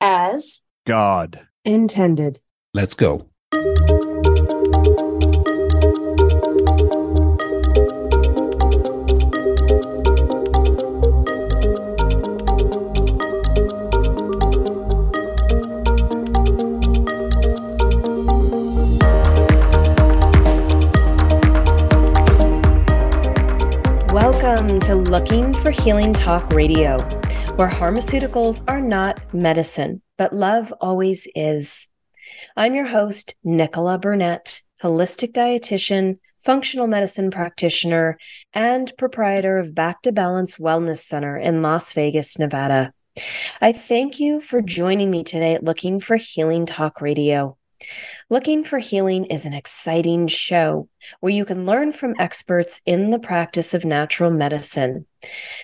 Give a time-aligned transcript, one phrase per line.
[0.00, 2.40] as God intended.
[2.72, 3.26] Let's go.
[24.12, 26.96] Welcome to Looking for Healing Talk Radio,
[27.56, 31.90] where pharmaceuticals are not medicine, but love always is.
[32.56, 38.18] I'm your host, Nichola Burnett, holistic dietitian, functional medicine practitioner,
[38.52, 42.92] and proprietor of Back to Balance Wellness Center in Las Vegas, Nevada.
[43.60, 47.56] I thank you for joining me today at Looking for Healing Talk Radio.
[48.32, 53.18] Looking for Healing is an exciting show where you can learn from experts in the
[53.18, 55.06] practice of natural medicine.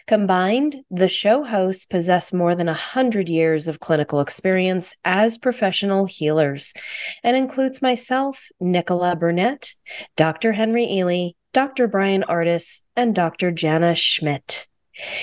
[0.09, 6.75] Combined, the show hosts possess more than 100 years of clinical experience as professional healers
[7.23, 9.77] and includes myself, Nichola Burnett,
[10.17, 10.50] Dr.
[10.50, 11.87] Henry Ely, Dr.
[11.87, 13.53] Brian Artis, and Dr.
[13.53, 14.67] Jana Schmidt.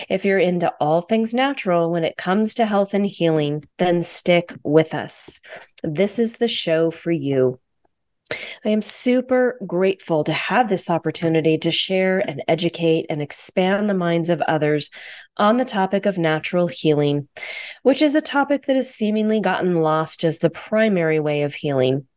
[0.09, 4.53] If you're into all things natural when it comes to health and healing, then stick
[4.63, 5.39] with us.
[5.83, 7.59] This is the show for you.
[8.65, 13.93] I am super grateful to have this opportunity to share and educate and expand the
[13.93, 14.89] minds of others
[15.38, 17.27] on the topic of natural healing,
[17.83, 22.08] which is a topic that has seemingly gotten lost as the primary way of healing.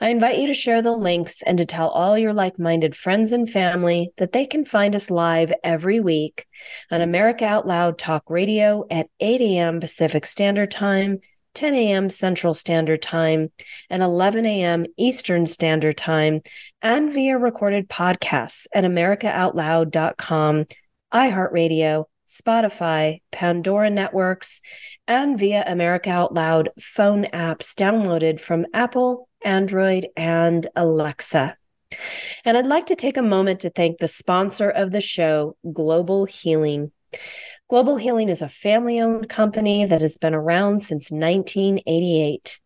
[0.00, 3.32] I invite you to share the links and to tell all your like minded friends
[3.32, 6.46] and family that they can find us live every week
[6.90, 9.80] on America Out Loud Talk Radio at 8 a.m.
[9.80, 11.20] Pacific Standard Time,
[11.54, 12.10] 10 a.m.
[12.10, 13.50] Central Standard Time,
[13.88, 14.84] and 11 a.m.
[14.98, 16.42] Eastern Standard Time,
[16.82, 20.66] and via recorded podcasts at AmericaOutloud.com,
[21.14, 24.60] iHeartRadio, Spotify, Pandora Networks,
[25.08, 31.56] and via America Out Loud phone apps downloaded from Apple, Android, and Alexa.
[32.44, 36.26] And I'd like to take a moment to thank the sponsor of the show, Global
[36.26, 36.92] Healing.
[37.70, 42.60] Global Healing is a family owned company that has been around since 1988.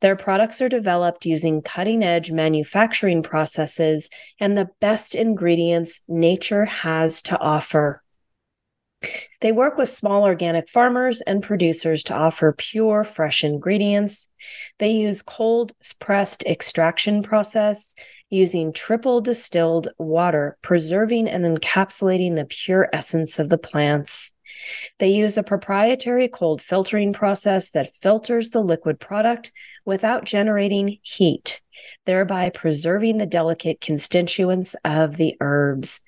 [0.00, 7.22] Their products are developed using cutting edge manufacturing processes and the best ingredients nature has
[7.22, 8.03] to offer.
[9.40, 14.28] They work with small organic farmers and producers to offer pure, fresh ingredients.
[14.78, 17.94] They use cold pressed extraction process
[18.30, 24.32] using triple distilled water, preserving and encapsulating the pure essence of the plants.
[24.98, 29.52] They use a proprietary cold filtering process that filters the liquid product
[29.84, 31.60] without generating heat,
[32.06, 36.00] thereby preserving the delicate constituents of the herbs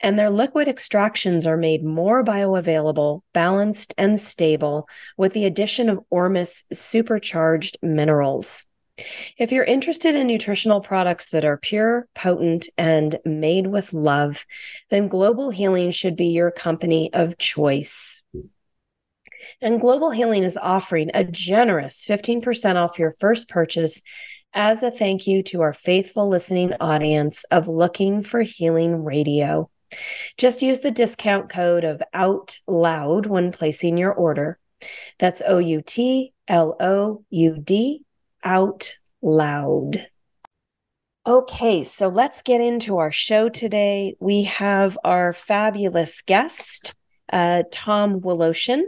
[0.00, 6.00] and their liquid extractions are made more bioavailable, balanced, and stable with the addition of
[6.10, 8.66] Ormus supercharged minerals.
[9.38, 14.44] If you're interested in nutritional products that are pure, potent, and made with love,
[14.90, 18.22] then Global Healing should be your company of choice.
[19.62, 24.02] And Global Healing is offering a generous 15% off your first purchase
[24.52, 29.70] as a thank you to our faithful listening audience of Looking for Healing Radio.
[30.36, 34.58] Just use the discount code of out loud when placing your order.
[35.18, 38.04] That's O U T L O U D
[38.42, 40.06] out loud.
[41.26, 44.14] Okay, so let's get into our show today.
[44.20, 46.94] We have our fabulous guest,
[47.30, 48.84] uh, Tom Woloshyn.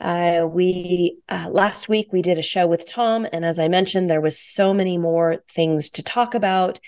[0.00, 4.08] Uh, we uh, last week we did a show with Tom, and as I mentioned,
[4.08, 6.80] there was so many more things to talk about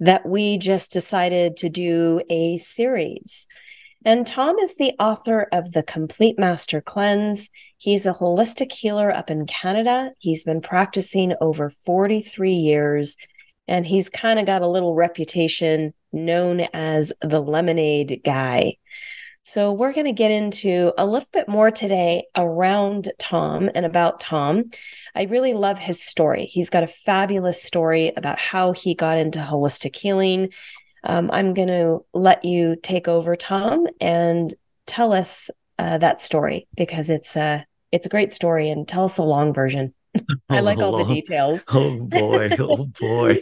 [0.00, 3.46] that we just decided to do a series.
[4.04, 7.48] And Tom is the author of The Complete Master Cleanse.
[7.78, 10.12] He's a holistic healer up in Canada.
[10.18, 13.16] He's been practicing over 43 years,
[13.66, 18.74] and he's kind of got a little reputation known as the lemonade guy.
[19.46, 24.18] So, we're going to get into a little bit more today around Tom and about
[24.18, 24.70] Tom.
[25.14, 26.46] I really love his story.
[26.46, 30.48] He's got a fabulous story about how he got into holistic healing.
[31.04, 34.54] Um, I'm going to let you take over, Tom, and
[34.86, 38.70] tell us uh, that story because it's a it's a great story.
[38.70, 39.92] And tell us the long version.
[40.48, 41.64] I like all the details.
[41.68, 43.40] Oh boy, oh boy.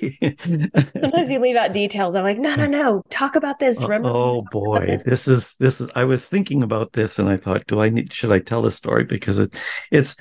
[0.96, 2.14] Sometimes you leave out details.
[2.14, 3.02] I'm like, no, no, no.
[3.10, 3.82] Talk about this.
[3.82, 4.08] Remember?
[4.08, 5.04] Oh boy, this.
[5.04, 5.88] this is this is.
[5.94, 8.12] I was thinking about this, and I thought, do I need?
[8.12, 9.04] Should I tell the story?
[9.04, 9.54] Because it,
[9.90, 10.16] it's.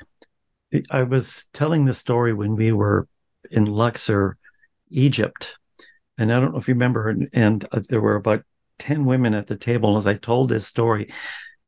[0.89, 3.07] I was telling the story when we were
[3.49, 4.37] in Luxor,
[4.89, 5.57] Egypt,
[6.17, 7.09] and I don't know if you remember.
[7.09, 8.43] And, and uh, there were about
[8.79, 9.97] ten women at the table.
[9.97, 11.11] As I told this story,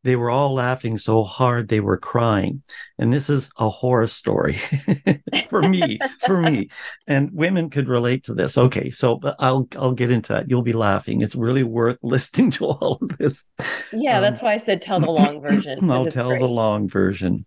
[0.04, 2.62] they were all laughing so hard they were crying.
[3.00, 4.54] And this is a horror story
[5.50, 6.70] for me, for me.
[7.08, 8.58] And women could relate to this.
[8.58, 10.50] Okay, so I'll I'll get into that.
[10.50, 11.22] You'll be laughing.
[11.22, 13.46] It's really worth listening to all of this.
[13.92, 15.90] Yeah, um, that's why I said tell the long version.
[15.90, 16.40] I'll tell great.
[16.40, 17.46] the long version.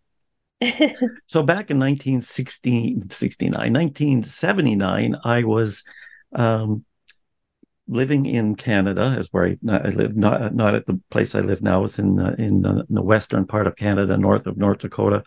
[1.26, 5.84] so back in 1969, 1979, I was
[6.34, 6.84] um,
[7.88, 10.16] living in Canada, is where I, I live.
[10.16, 11.84] Not not at the place I live now.
[11.84, 15.22] It's in uh, in, the, in, the, western part of Canada, north of North Dakota.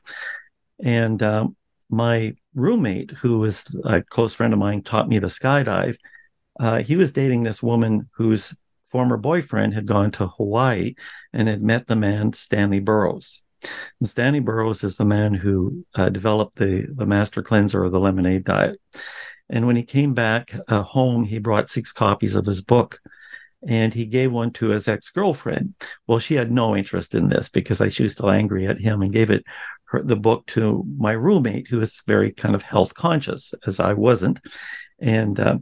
[0.83, 1.55] And um,
[1.89, 5.97] my roommate, who was a close friend of mine, taught me to skydive.
[6.59, 8.55] Uh, he was dating this woman whose
[8.87, 10.95] former boyfriend had gone to Hawaii
[11.31, 13.43] and had met the man Stanley Burroughs.
[13.99, 17.99] And Stanley Burroughs is the man who uh, developed the the master cleanser or the
[17.99, 18.79] lemonade diet.
[19.49, 22.99] And when he came back uh, home, he brought six copies of his book
[23.67, 25.73] and he gave one to his ex girlfriend.
[26.07, 29.01] Well, she had no interest in this because I, she was still angry at him
[29.01, 29.43] and gave it
[29.85, 33.93] her, the book to my roommate, who was very kind of health conscious, as I
[33.93, 34.39] wasn't.
[34.99, 35.57] And uh,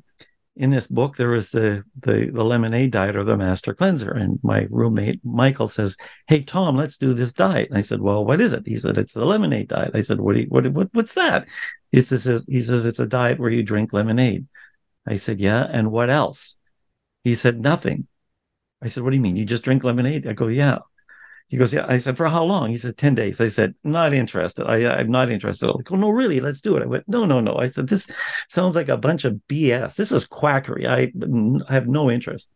[0.56, 4.12] in this book, there was the, the, the lemonade diet or the master cleanser.
[4.12, 5.98] And my roommate Michael says,
[6.28, 8.98] "Hey Tom, let's do this diet." And I said, "Well, what is it?" He said,
[8.98, 10.36] "It's the lemonade diet." I said, "What?
[10.36, 10.89] You, what, what?
[10.94, 11.48] What's that?"
[11.92, 14.48] He says, he says, it's a diet where you drink lemonade.
[15.07, 15.66] I said, yeah.
[15.69, 16.57] And what else?
[17.24, 18.07] He said, nothing.
[18.81, 19.36] I said, what do you mean?
[19.36, 20.28] You just drink lemonade?
[20.28, 20.80] I go, yeah.
[21.48, 21.86] He goes, yeah.
[21.88, 22.69] I said, for how long?
[22.69, 23.39] He said, 10 days.
[23.39, 24.66] I said, not interested.
[24.66, 25.69] I, I'm not interested.
[25.69, 26.84] I go, oh, no, really, let's do it.
[26.84, 27.56] I went, no, no, no.
[27.56, 28.12] I said, this
[28.50, 29.95] sounds like a bunch of BS.
[29.95, 30.88] This is quackery.
[30.88, 31.12] I,
[31.69, 32.51] I have no interest.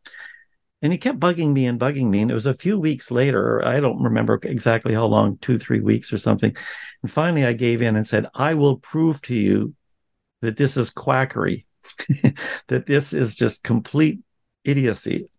[0.82, 2.22] And he kept bugging me and bugging me.
[2.22, 5.80] And it was a few weeks later, I don't remember exactly how long, two, three
[5.80, 6.56] weeks or something.
[7.04, 9.76] And finally, I gave in and said, I will prove to you
[10.42, 11.68] that this is quackery,
[12.68, 14.22] that this is just complete
[14.64, 15.30] idiocy.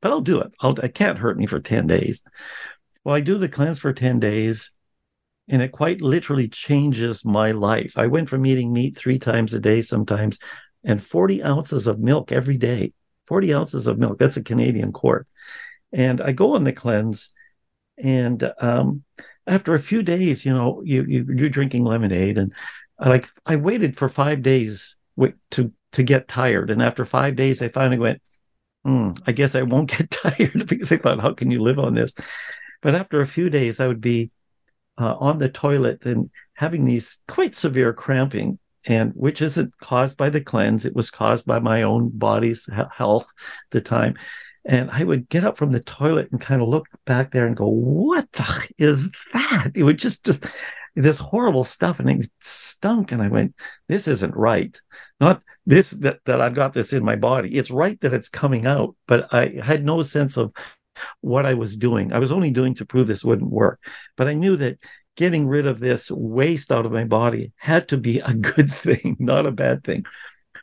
[0.00, 0.52] But I'll do it.
[0.60, 2.20] I'll, it can't hurt me for 10 days.
[3.04, 4.72] Well, I do the cleanse for 10 days,
[5.48, 7.94] and it quite literally changes my life.
[7.96, 10.38] I went from eating meat three times a day sometimes
[10.84, 12.92] and 40 ounces of milk every day
[13.28, 14.18] 40 ounces of milk.
[14.18, 15.26] That's a Canadian quart.
[15.92, 17.32] And I go on the cleanse.
[17.98, 19.04] And um,
[19.46, 22.52] after a few days, you know, you, you you're drinking lemonade, and
[22.98, 24.96] I like I waited for five days
[25.50, 28.22] to to get tired, and after five days, I finally went,
[28.86, 31.94] mm, I guess I won't get tired because I thought, how can you live on
[31.94, 32.14] this?
[32.82, 34.30] But after a few days, I would be
[34.96, 38.58] uh, on the toilet and having these quite severe cramping
[38.88, 40.86] and which isn't caused by the cleanse.
[40.86, 44.16] It was caused by my own body's health at the time.
[44.64, 47.56] And i would get up from the toilet and kind of look back there and
[47.56, 49.72] go what the is that?
[49.74, 50.46] It would just just
[50.96, 53.54] this horrible stuff and it stunk and i went
[53.88, 54.80] this isn't right.
[55.20, 57.56] Not this that, that i've got this in my body.
[57.56, 60.52] It's right that it's coming out but i had no sense of
[61.20, 62.12] what i was doing.
[62.12, 63.80] I was only doing to prove this wouldn't work.
[64.16, 64.78] But i knew that
[65.18, 69.16] getting rid of this waste out of my body had to be a good thing,
[69.18, 70.04] not a bad thing.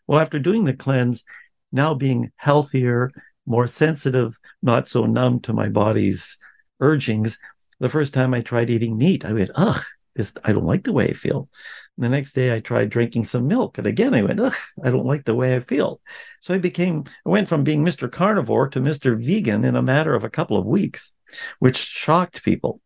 [0.07, 1.25] Well, after doing the cleanse,
[1.74, 3.12] now being healthier,
[3.46, 6.38] more sensitive, not so numb to my body's
[6.80, 7.38] urgings,
[7.81, 9.84] the first time I tried eating meat, I went, ugh,
[10.16, 11.50] this I don't like the way I feel.
[11.98, 13.78] And the next day I tried drinking some milk.
[13.78, 16.00] And again, I went, ugh, I don't like the way I feel.
[16.40, 18.10] So I became, I went from being Mr.
[18.10, 19.22] Carnivore to Mr.
[19.22, 21.12] Vegan in a matter of a couple of weeks,
[21.60, 22.80] which shocked people.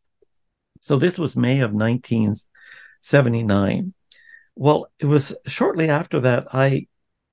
[0.80, 3.94] So this was May of 1979.
[4.56, 6.88] Well, it was shortly after that I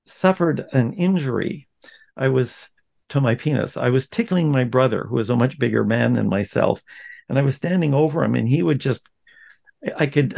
[0.05, 1.67] suffered an injury.
[2.15, 2.69] I was
[3.09, 3.77] to my penis.
[3.77, 6.83] I was tickling my brother, who was a much bigger man than myself,
[7.29, 9.07] and I was standing over him, and he would just,
[9.97, 10.35] I could,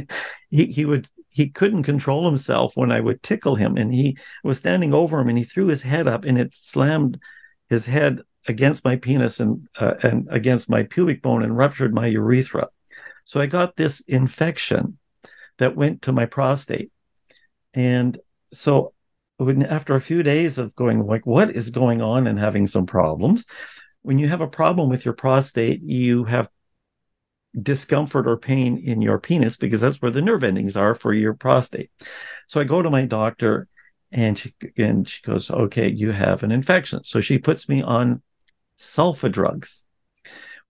[0.50, 4.58] he he would he couldn't control himself when I would tickle him, and he was
[4.58, 7.20] standing over him, and he threw his head up, and it slammed
[7.68, 12.06] his head against my penis and uh, and against my pubic bone and ruptured my
[12.06, 12.68] urethra.
[13.24, 14.98] So I got this infection
[15.58, 16.90] that went to my prostate,
[17.74, 18.18] and
[18.52, 18.94] so
[19.36, 22.86] when, after a few days of going like, what is going on, and having some
[22.86, 23.46] problems,
[24.02, 26.48] when you have a problem with your prostate, you have
[27.60, 31.34] discomfort or pain in your penis because that's where the nerve endings are for your
[31.34, 31.90] prostate.
[32.46, 33.66] So I go to my doctor
[34.12, 38.22] and she and she goes, "Okay, you have an infection." So she puts me on
[38.80, 39.84] sulfa drugs.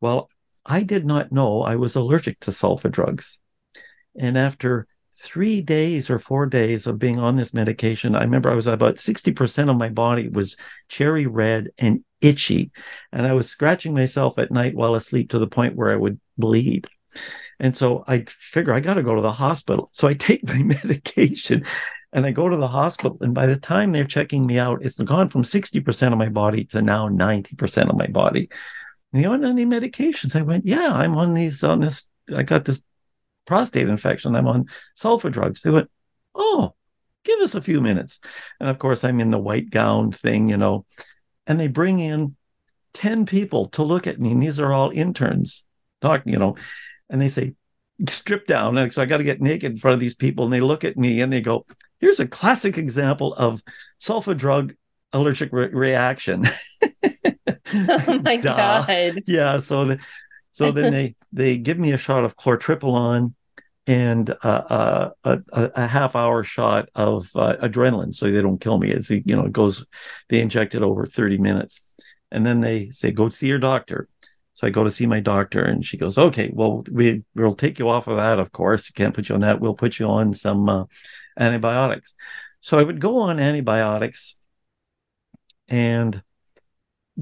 [0.00, 0.29] Well,
[0.67, 3.38] I did not know I was allergic to sulfa drugs.
[4.19, 8.55] And after three days or four days of being on this medication, I remember I
[8.55, 10.57] was about 60% of my body was
[10.88, 12.73] cherry red and itchy.
[13.12, 16.19] And I was scratching myself at night while asleep to the point where I would
[16.37, 16.88] bleed.
[17.59, 19.90] And so I figure I got to go to the hospital.
[19.93, 21.64] So I take my medication
[22.12, 24.99] and I go to the hospital, and by the time they're checking me out, it's
[24.99, 28.49] gone from 60% of my body to now 90% of my body.
[29.12, 30.35] Are you on any medications?
[30.35, 32.09] I went, Yeah, I'm on these on this.
[32.35, 32.81] I got this
[33.47, 34.37] prostate infection.
[34.37, 35.62] I'm on sulfa drugs.
[35.62, 35.90] They went,
[36.35, 36.75] Oh,
[37.25, 38.21] give us a few minutes.
[38.59, 40.87] And of course, I'm in the white gown thing, you know,
[41.47, 42.37] and they bring in
[42.95, 44.33] 10 people to look at me.
[44.33, 45.64] And these are all interns
[46.00, 46.57] talking, you know,
[47.09, 47.55] and they say,
[48.09, 48.79] strip down.
[48.79, 50.45] And so I got to get naked in front of these people.
[50.45, 51.67] And they look at me and they go,
[52.00, 53.62] here's a classic example of
[54.00, 54.75] sulfa drug
[55.12, 56.47] allergic re- reaction.
[57.75, 59.23] oh my God.
[59.26, 59.59] Yeah.
[59.59, 59.99] So, the,
[60.50, 63.35] so then they, they give me a shot of Chlor-Tripolon
[63.87, 68.78] and uh, uh, a, a, half hour shot of uh, adrenaline so they don't kill
[68.78, 68.90] me.
[68.92, 69.85] It's, you know, it goes,
[70.28, 71.80] they inject it over 30 minutes.
[72.30, 74.09] And then they say, go see your doctor.
[74.54, 77.78] So I go to see my doctor and she goes, okay, well, we, we'll take
[77.78, 78.88] you off of that, of course.
[78.88, 79.59] You can't put you on that.
[79.59, 80.85] We'll put you on some uh,
[81.38, 82.14] antibiotics.
[82.60, 84.37] So I would go on antibiotics
[85.68, 86.22] and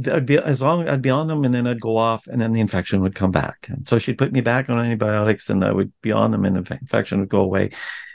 [0.07, 2.53] I'd be as long I'd be on them and then I'd go off and then
[2.53, 3.67] the infection would come back.
[3.69, 6.57] And so she'd put me back on antibiotics and I would be on them and
[6.57, 7.71] the infection would go away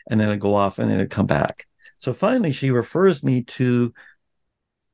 [0.10, 1.68] and then I'd go off and then it'd come back.
[1.98, 3.94] So finally she refers me to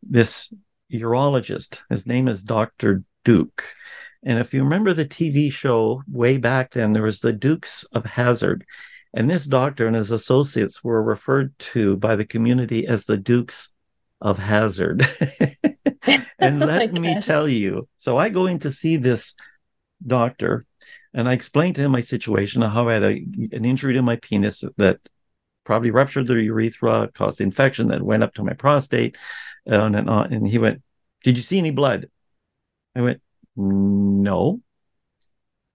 [0.02, 0.52] this
[0.92, 1.80] urologist.
[1.90, 3.04] His name is Dr.
[3.24, 3.64] Duke.
[4.24, 8.06] And if you remember the TV show way back then, there was the Dukes of
[8.06, 8.66] Hazzard.
[9.14, 13.70] And this doctor and his associates were referred to by the community as the Dukes
[14.22, 15.08] of Hazzard.
[16.40, 17.26] and oh let me gosh.
[17.26, 19.34] tell you, so I go in to see this
[20.06, 20.66] doctor
[21.14, 24.18] and I explained to him my situation, how I had a, an injury to my
[24.18, 25.00] penis that
[25.64, 29.18] probably ruptured the urethra, caused infection that went up to my prostate,
[29.68, 30.10] on and.
[30.10, 30.82] And he went,
[31.24, 32.10] Did you see any blood?
[32.96, 33.22] I went,
[33.56, 34.62] No.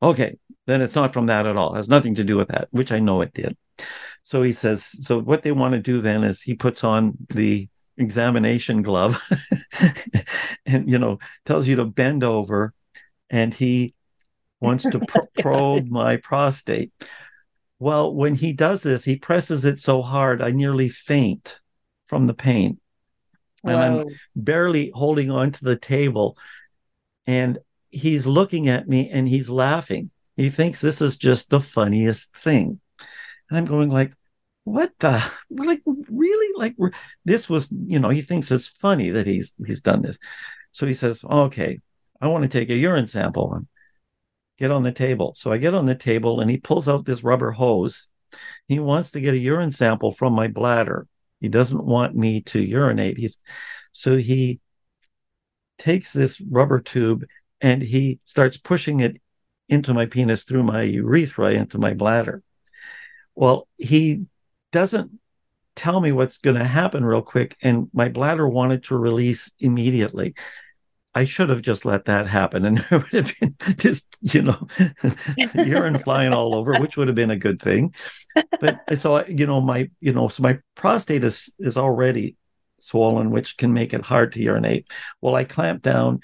[0.04, 1.73] Okay, then it's not from that at all.
[1.73, 3.56] It has nothing to do with that, which I know it did.
[4.23, 7.68] So he says, so what they want to do then is he puts on the
[7.96, 9.23] examination glove
[10.66, 12.75] and you know tells you to bend over
[13.30, 13.94] and he
[14.61, 16.92] wants to pr- oh probe my prostate.
[17.78, 21.61] Well when he does this he presses it so hard i nearly faint
[22.06, 22.78] from the pain.
[23.62, 24.04] And i'm
[24.37, 26.37] barely holding on to the table.
[27.26, 27.58] And
[27.94, 30.10] he's looking at me and he's laughing.
[30.36, 32.80] He thinks this is just the funniest thing.
[33.48, 34.12] And i'm going like
[34.64, 36.54] what the like really?
[36.56, 36.74] Like
[37.24, 40.18] this was you know he thinks it's funny that he's he's done this.
[40.72, 41.80] So he says okay
[42.20, 43.54] i want to take a urine sample.
[43.54, 43.66] And
[44.58, 45.34] get on the table.
[45.36, 48.08] So i get on the table and he pulls out this rubber hose.
[48.66, 51.06] He wants to get a urine sample from my bladder.
[51.40, 53.18] He doesn't want me to urinate.
[53.18, 53.38] He's
[53.92, 54.60] so he
[55.78, 57.24] takes this rubber tube
[57.64, 59.21] and he starts pushing it
[59.68, 62.42] into my penis through my urethra into my bladder
[63.35, 64.26] well he
[64.73, 65.18] doesn't
[65.76, 67.56] tell me what's going to happen real quick.
[67.62, 70.35] And my bladder wanted to release immediately.
[71.14, 72.64] I should have just let that happen.
[72.64, 74.66] And there would have been this, you know,
[75.54, 77.94] urine flying all over, which would have been a good thing.
[78.61, 82.37] But so, you know, my, you know, so my prostate is, is already
[82.80, 84.88] swollen, which can make it hard to urinate.
[85.21, 86.21] Well, I clamp down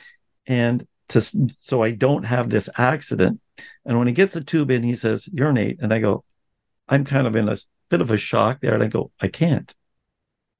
[0.47, 1.21] and to,
[1.61, 3.41] so I don't have this accident.
[3.85, 5.79] And when he gets the tube in, he says, urinate.
[5.81, 6.25] And I go,
[6.89, 7.57] I'm kind of in a
[7.89, 8.75] bit of a shock there.
[8.75, 9.73] And I go, I can't.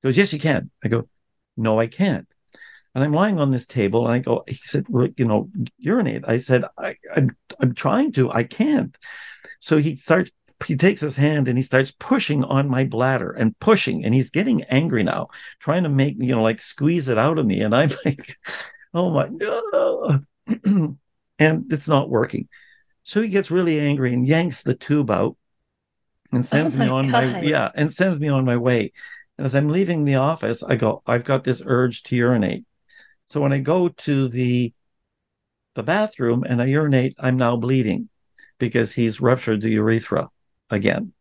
[0.03, 0.71] He goes, Yes, you can.
[0.85, 1.09] I go,
[1.57, 2.29] No, I can't.
[2.95, 6.25] And I'm lying on this table and I go, he said, well, you know, urinate.
[6.27, 8.97] I said, I, I'm, I'm trying to, I can't.
[9.61, 10.33] So he starts,
[10.67, 14.05] he takes his hand and he starts pushing on my bladder and pushing.
[14.05, 15.29] And he's getting angry now,
[15.61, 17.61] trying to make, you know, like squeeze it out of me.
[17.61, 18.37] And I'm like,
[18.93, 20.21] oh my, no.
[21.39, 22.49] and it's not working.
[23.03, 25.37] So he gets really angry and yanks the tube out
[26.33, 27.13] and sends oh me on God.
[27.13, 28.93] my yeah and sends me on my way
[29.39, 32.65] and as i'm leaving the office i go i've got this urge to urinate
[33.27, 34.73] so when i go to the
[35.75, 38.09] the bathroom and i urinate i'm now bleeding
[38.59, 40.29] because he's ruptured the urethra
[40.71, 41.13] again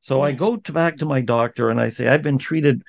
[0.00, 2.82] so i go to back to my doctor and i say i've been treated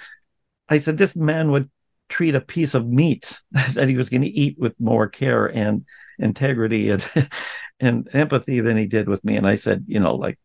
[0.69, 1.69] i said this man would
[2.13, 3.39] treat a piece of meat
[3.74, 5.86] that he was going to eat with more care and
[6.20, 7.08] integrity and
[7.79, 10.38] and empathy than he did with me and i said you know like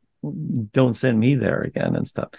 [0.72, 2.30] don't send me there again and stuff.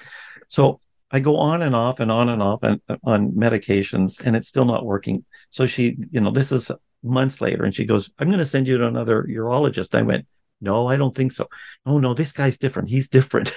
[0.47, 0.79] So
[1.11, 4.65] I go on and off and on and off and on medications, and it's still
[4.65, 5.25] not working.
[5.49, 6.71] So she, you know, this is
[7.03, 10.27] months later, and she goes, "I'm going to send you to another urologist." I went,
[10.61, 11.47] "No, I don't think so.
[11.85, 12.89] Oh no, this guy's different.
[12.89, 13.53] He's different."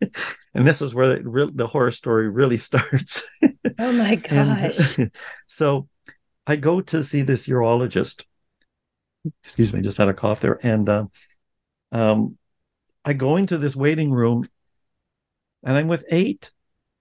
[0.54, 3.26] and this is where the, the horror story really starts.
[3.78, 4.98] oh my gosh!
[4.98, 5.10] and,
[5.46, 5.88] so
[6.46, 8.24] I go to see this urologist.
[9.44, 11.04] Excuse me, just had a cough there, and uh,
[11.92, 12.36] um,
[13.04, 14.48] I go into this waiting room
[15.64, 16.50] and I'm with eight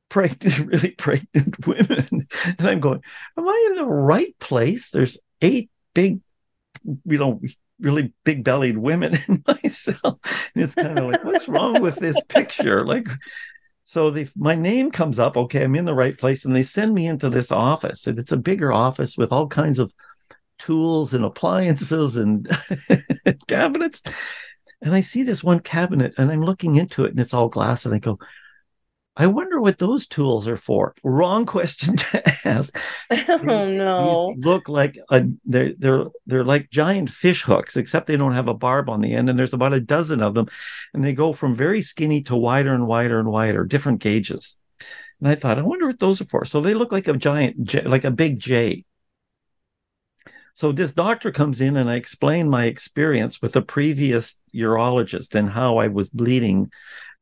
[0.10, 2.28] pregnant, really pregnant women.
[2.60, 3.02] And I'm going,
[3.38, 4.92] Am I in the right place?
[4.92, 6.22] There's eight big
[6.84, 7.42] you know,
[7.82, 10.20] really big bellied women and myself.
[10.54, 12.86] And it's kind of like, what's wrong with this picture?
[12.86, 13.08] Like,
[13.84, 15.36] so my name comes up.
[15.36, 16.46] Okay, I'm in the right place.
[16.46, 18.08] And they send me into this office.
[18.08, 19.94] And it's a bigger office with all kinds of
[20.60, 22.48] tools and appliances and
[23.48, 24.04] cabinets.
[24.82, 27.86] And I see this one cabinet and I'm looking into it and it's all glass.
[27.86, 28.18] And I go,
[29.18, 30.96] I wonder what those tools are for.
[31.04, 32.80] Wrong question to ask.
[33.10, 34.34] Oh no!
[34.36, 38.48] These look like a they're they're they're like giant fish hooks, except they don't have
[38.48, 39.30] a barb on the end.
[39.30, 40.48] And there's about a dozen of them,
[40.94, 44.58] and they go from very skinny to wider and wider and wider, different gauges.
[45.20, 46.46] And I thought, I wonder what those are for.
[46.46, 48.86] So they look like a giant, like a big J.
[50.54, 55.50] So this doctor comes in and I explain my experience with a previous urologist and
[55.50, 56.72] how I was bleeding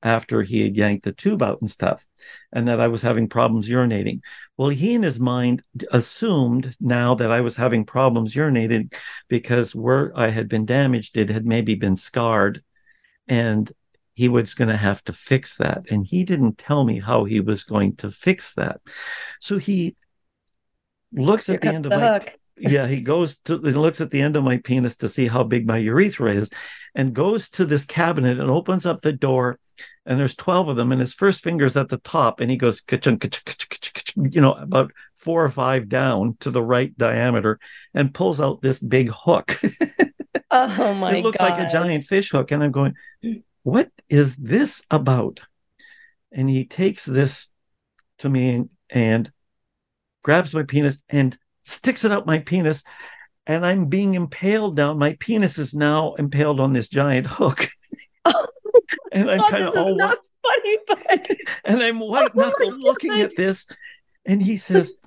[0.01, 2.05] after he had yanked the tube out and stuff,
[2.51, 4.21] and that I was having problems urinating.
[4.57, 8.93] Well, he in his mind assumed now that I was having problems urinating
[9.27, 12.63] because where I had been damaged, it had maybe been scarred,
[13.27, 13.71] and
[14.13, 15.83] he was going to have to fix that.
[15.89, 18.81] And he didn't tell me how he was going to fix that.
[19.39, 19.95] So he
[21.13, 22.25] looks Here at the end of the my
[22.59, 25.43] yeah, he goes to he looks at the end of my penis to see how
[25.43, 26.51] big my urethra is,
[26.93, 29.57] and goes to this cabinet and opens up the door,
[30.05, 32.81] and there's twelve of them, and his first finger's at the top, and he goes
[34.15, 37.59] you know about four or five down to the right diameter,
[37.93, 39.59] and pulls out this big hook.
[40.51, 41.11] oh my!
[41.11, 41.13] God.
[41.19, 41.49] It looks God.
[41.51, 42.95] like a giant fish hook, and I'm going,
[43.63, 45.41] what is this about?
[46.31, 47.47] And he takes this
[48.19, 49.31] to me and
[50.23, 52.83] grabs my penis and sticks it up my penis,
[53.45, 54.97] and I'm being impaled down.
[54.97, 57.67] My penis is now impaled on this giant hook.
[59.11, 61.31] and I'm kind of all not funny, but
[61.65, 63.67] and I'm oh white knuckle oh looking at this,
[64.25, 64.97] and he says,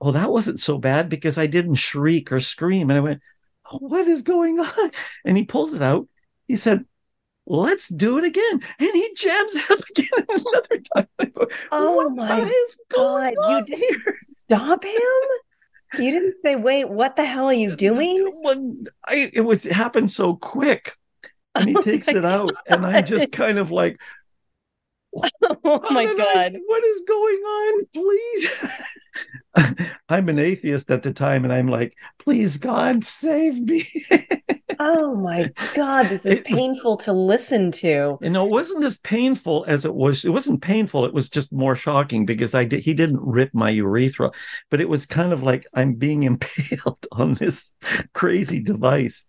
[0.00, 3.20] "Well, that wasn't so bad because I didn't shriek or scream." And I went,
[3.70, 4.90] oh, "What is going on?"
[5.24, 6.08] And he pulls it out.
[6.46, 6.84] He said,
[7.50, 8.62] let's do it again.
[8.78, 11.32] And he jams it up again another time.
[11.32, 12.52] Go, oh my
[12.94, 14.02] God, you didn't
[14.46, 14.92] stop him?
[15.98, 18.40] You didn't say, wait, what the hell are you doing?
[18.42, 20.96] Well, I, it would happen so quick.
[21.54, 22.52] And he oh takes it out.
[22.66, 23.98] And I'm just kind of like,
[25.42, 26.54] oh my God.
[26.54, 27.86] I, what is going on?
[27.92, 28.64] Please.
[30.08, 31.44] I'm an atheist at the time.
[31.44, 33.84] And I'm like, please, God, save me.
[34.78, 36.04] oh my God.
[36.04, 38.18] This is it, painful to listen to.
[38.20, 40.24] You know, it wasn't as painful as it was.
[40.24, 41.04] It wasn't painful.
[41.04, 44.30] It was just more shocking because I did, he didn't rip my urethra,
[44.70, 47.72] but it was kind of like I'm being impaled on this
[48.14, 49.24] crazy device.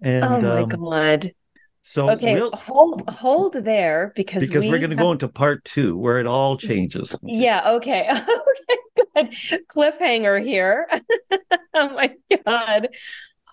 [0.00, 1.32] And, oh my um, God.
[1.86, 5.62] So okay, we'll, hold hold there because because we are going to go into part
[5.66, 7.14] two where it all changes.
[7.22, 7.72] Yeah.
[7.72, 8.08] Okay.
[8.10, 9.04] okay.
[9.14, 9.34] Good.
[9.68, 10.88] Cliffhanger here.
[11.74, 12.14] oh my
[12.46, 12.88] god.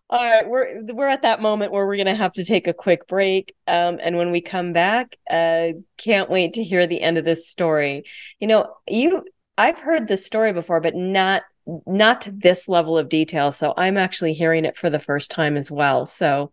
[0.10, 2.74] All right, we're we're at that moment where we're going to have to take a
[2.74, 7.18] quick break, um, and when we come back, uh, can't wait to hear the end
[7.18, 8.04] of this story.
[8.40, 9.26] You know, you
[9.58, 11.44] I've heard this story before, but not
[11.86, 13.52] not this level of detail.
[13.52, 16.06] So I'm actually hearing it for the first time as well.
[16.06, 16.52] So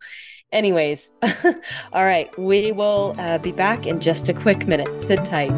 [0.51, 1.13] Anyways,
[1.93, 4.99] all right, we will uh, be back in just a quick minute.
[4.99, 5.53] Sit tight.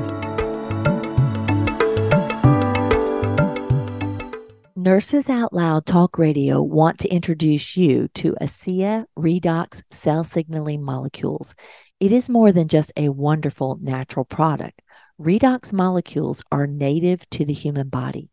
[4.75, 11.55] Nurses Out Loud Talk Radio want to introduce you to ASEA Redox cell signaling molecules.
[12.01, 14.81] It is more than just a wonderful natural product.
[15.21, 18.30] Redox molecules are native to the human body.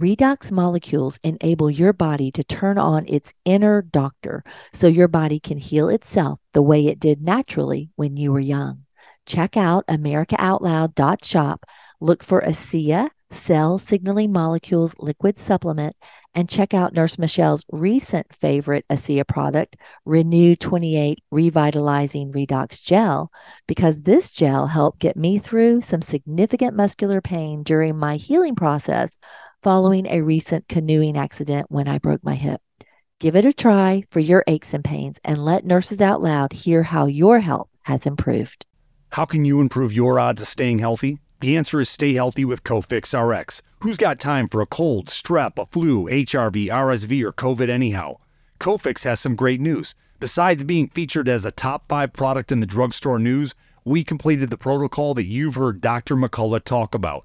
[0.00, 5.58] Redox molecules enable your body to turn on its inner doctor so your body can
[5.58, 8.84] heal itself the way it did naturally when you were young.
[9.26, 11.66] Check out AmericaOutloud.shop,
[12.00, 15.96] look for ASEA Cell Signaling Molecules Liquid Supplement,
[16.34, 23.30] and check out Nurse Michelle's recent favorite ASEA product, Renew 28 Revitalizing Redox Gel,
[23.66, 29.18] because this gel helped get me through some significant muscular pain during my healing process
[29.62, 32.60] following a recent canoeing accident when I broke my hip.
[33.20, 36.84] Give it a try for your aches and pains and let Nurses Out Loud hear
[36.84, 38.64] how your health has improved.
[39.10, 41.18] How can you improve your odds of staying healthy?
[41.40, 43.62] The answer is stay healthy with Cofix RX.
[43.80, 48.18] Who's got time for a cold, strep, a flu, HRV, RSV, or COVID anyhow?
[48.60, 49.94] Cofix has some great news.
[50.20, 54.58] Besides being featured as a top five product in the drugstore news, we completed the
[54.58, 56.16] protocol that you've heard Dr.
[56.16, 57.24] McCullough talk about.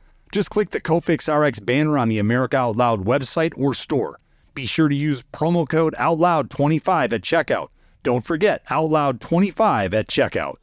[0.31, 4.17] Just click the Cofix RX banner on the America Out Loud website or store.
[4.53, 7.67] Be sure to use promo code OUTLOUD25 at checkout.
[8.03, 10.55] Don't forget OUTLOUD25 at checkout.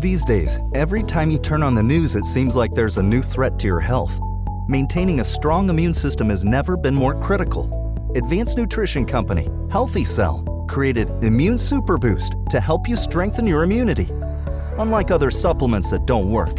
[0.00, 3.20] These days, every time you turn on the news, it seems like there's a new
[3.20, 4.18] threat to your health.
[4.68, 8.10] Maintaining a strong immune system has never been more critical.
[8.14, 14.08] Advanced Nutrition Company, Healthy Cell, created Immune Super Boost to help you strengthen your immunity.
[14.78, 16.58] Unlike other supplements that don't work,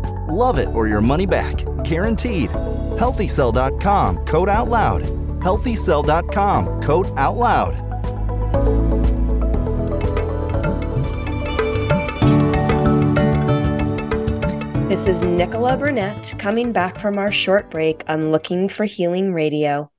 [0.31, 1.57] Love it or your money back.
[1.83, 2.49] Guaranteed.
[2.97, 5.01] Healthycell.com code OUTLOUD.
[5.41, 7.75] Healthycell.com code out loud.
[14.87, 19.91] This is Nichola Burnett coming back from our short break on Looking for Healing Radio.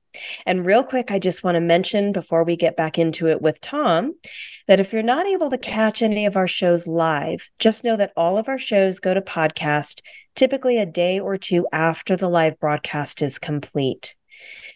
[0.45, 3.61] And real quick, I just want to mention before we get back into it with
[3.61, 4.13] Tom
[4.67, 8.13] that if you're not able to catch any of our shows live, just know that
[8.15, 10.01] all of our shows go to podcast
[10.35, 14.15] typically a day or two after the live broadcast is complete.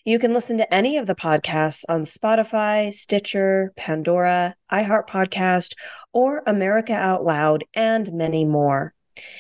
[0.06, 5.74] You can listen to any of the podcasts on Spotify, Stitcher, Pandora, iHeart Podcast,
[6.14, 8.94] or America Out Loud, and many more.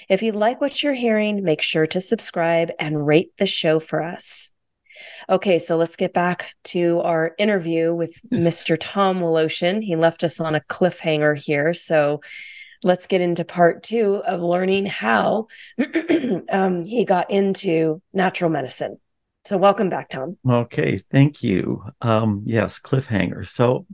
[0.10, 4.01] If you like what you're hearing, make sure to subscribe and rate the show for
[4.01, 4.51] us.
[5.30, 8.77] Okay, so let's get back to our interview with Mr.
[8.80, 9.84] Tom Woloshyn.
[9.84, 11.73] He left us on a cliffhanger here.
[11.73, 12.21] So
[12.83, 15.47] let's get into part two of learning how
[16.49, 18.99] um, he got into natural medicine.
[19.45, 20.37] So, welcome back, Tom.
[20.47, 21.83] Okay, thank you.
[22.01, 23.47] Um, yes, cliffhanger.
[23.47, 23.85] So,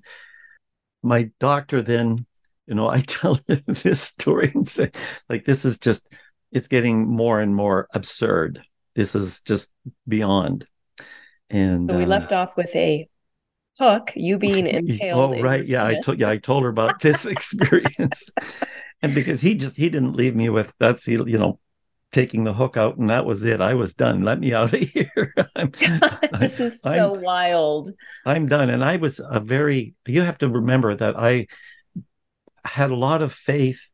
[1.04, 2.26] my doctor then
[2.68, 4.92] you know, I tell this story and say,
[5.30, 6.08] like, this is just,
[6.52, 8.62] it's getting more and more absurd.
[8.96, 9.72] This is just
[10.08, 10.68] beyond.
[11.50, 13.08] And we uh, left off with a
[13.80, 15.36] hook, you being impaled.
[15.36, 15.66] oh, right.
[15.66, 15.86] Yeah.
[15.86, 18.30] I told, yeah, I told her about this experience.
[19.02, 21.60] and because he just, he didn't leave me with, that's, he you know,
[22.12, 23.60] taking the hook out and that was it.
[23.60, 24.22] I was done.
[24.22, 25.34] Let me out of here.
[26.40, 27.90] this is so I'm, wild.
[28.26, 28.70] I'm done.
[28.70, 31.48] And I was a very, you have to remember that I,
[32.66, 33.90] had a lot of faith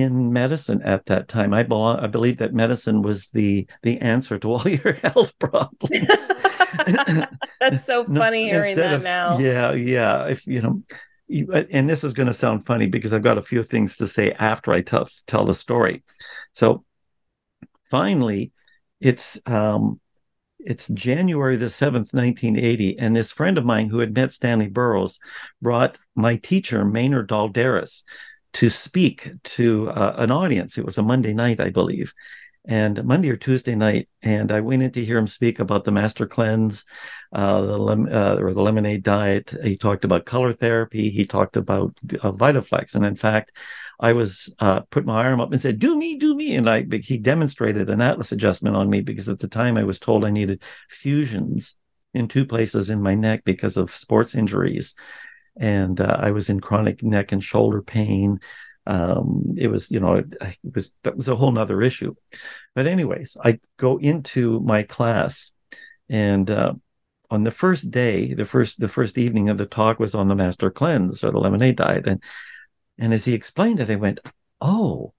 [0.00, 1.52] in medicine at that time.
[1.52, 6.30] I, I believe that medicine was the the answer to all your health problems.
[7.60, 9.38] That's so funny no, hearing that of, now.
[9.38, 10.26] Yeah, yeah.
[10.26, 10.82] If you know,
[11.28, 14.08] you, and this is going to sound funny because I've got a few things to
[14.08, 16.04] say after I tell tell the story.
[16.52, 16.84] So
[17.90, 18.52] finally,
[19.00, 20.00] it's um,
[20.66, 22.98] it's January the 7th, 1980.
[22.98, 25.20] And this friend of mine who had met Stanley Burroughs
[25.62, 28.02] brought my teacher, Maynard Dalderis,
[28.56, 30.78] to speak to uh, an audience.
[30.78, 32.14] It was a Monday night, I believe,
[32.66, 34.08] and Monday or Tuesday night.
[34.22, 36.86] And I went in to hear him speak about the master cleanse,
[37.34, 39.54] uh, the lem- uh, or the lemonade diet.
[39.62, 41.10] He talked about color therapy.
[41.10, 42.94] He talked about uh, Vitaflex.
[42.94, 43.54] And in fact,
[44.00, 46.86] I was uh, put my arm up and said, "Do me, do me," and I
[47.02, 50.30] he demonstrated an atlas adjustment on me because at the time I was told I
[50.30, 51.74] needed fusions
[52.14, 54.94] in two places in my neck because of sports injuries,
[55.56, 58.40] and uh, I was in chronic neck and shoulder pain.
[58.86, 62.14] Um, it was, you know, it, it was that was a whole nother issue.
[62.74, 65.50] But anyways, I go into my class,
[66.08, 66.74] and uh,
[67.30, 70.34] on the first day, the first the first evening of the talk was on the
[70.34, 72.22] master cleanse or the lemonade diet, and
[72.98, 74.20] and as he explained it, I went,
[74.60, 75.12] oh,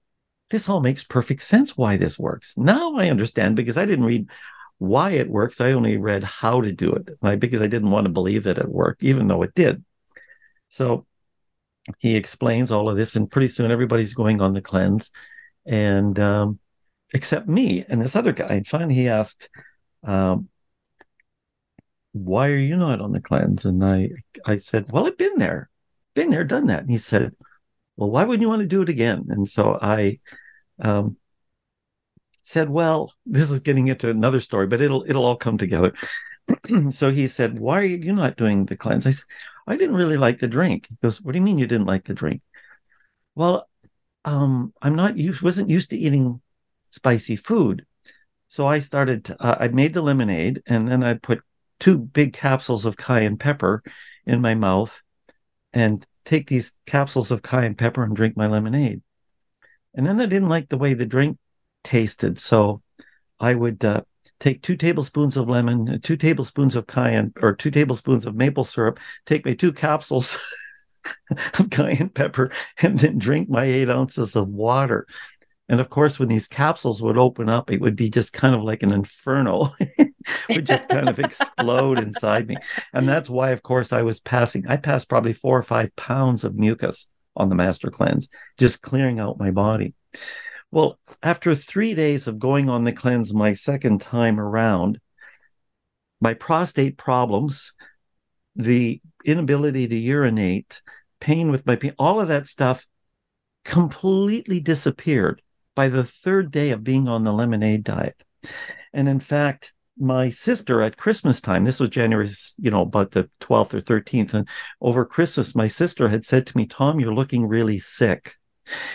[0.50, 2.56] this all makes perfect sense why this works.
[2.56, 4.28] Now I understand because I didn't read
[4.78, 5.60] why it works.
[5.60, 8.68] I only read how to do it because I didn't want to believe that it
[8.68, 9.84] worked, even though it did.
[10.68, 11.06] So
[11.98, 15.10] he explains all of this, and pretty soon everybody's going on the cleanse,
[15.66, 16.58] and um,
[17.14, 18.48] except me and this other guy.
[18.48, 19.48] And finally, he asked,
[20.04, 20.48] um,
[22.12, 24.10] "Why are you not on the cleanse?" And I,
[24.46, 25.70] I said, "Well, I've been there,
[26.14, 27.32] been there, done that." And he said,
[27.98, 29.26] well, why wouldn't you want to do it again?
[29.28, 30.20] And so I
[30.80, 31.16] um,
[32.44, 35.92] said, well, this is getting into another story, but it'll it'll all come together.
[36.90, 39.06] so he said, why are you not doing the cleanse?
[39.06, 39.26] I said,
[39.68, 40.86] I didn't really like the drink.
[40.88, 42.40] He goes, what do you mean you didn't like the drink?
[43.34, 43.68] Well,
[44.24, 46.40] um, I'm not used, wasn't used to eating
[46.90, 47.84] spicy food.
[48.48, 51.42] So I started, uh, I made the lemonade and then I put
[51.78, 53.82] two big capsules of cayenne pepper
[54.24, 55.02] in my mouth
[55.74, 59.02] and take these capsules of cayenne pepper and drink my lemonade.
[59.94, 61.38] And then I didn't like the way the drink
[61.84, 62.40] tasted.
[62.40, 62.82] So
[63.40, 64.02] I would uh,
[64.40, 68.98] take two tablespoons of lemon, two tablespoons of cayenne, or two tablespoons of maple syrup,
[69.26, 70.38] take my two capsules
[71.58, 72.50] of cayenne pepper,
[72.82, 75.06] and then drink my eight ounces of water.
[75.70, 78.62] And of course, when these capsules would open up, it would be just kind of
[78.62, 80.14] like an inferno, it
[80.48, 82.56] would just kind of explode inside me.
[82.94, 86.44] And that's why, of course, I was passing, I passed probably four or five pounds
[86.44, 89.94] of mucus on the master cleanse, just clearing out my body.
[90.70, 95.00] Well, after three days of going on the cleanse my second time around,
[96.20, 97.72] my prostate problems,
[98.54, 100.82] the inability to urinate,
[101.20, 102.86] pain with my pain, all of that stuff
[103.64, 105.42] completely disappeared
[105.74, 108.16] by the third day of being on the lemonade diet.
[108.92, 113.28] And in fact, my sister at Christmas time, this was January, you know, about the
[113.40, 114.48] 12th or 13th, and
[114.80, 118.37] over Christmas, my sister had said to me, Tom, you're looking really sick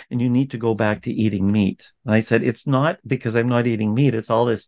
[0.09, 1.91] and you need to go back to eating meat.
[2.05, 4.67] And I said, It's not because I'm not eating meat, it's all this,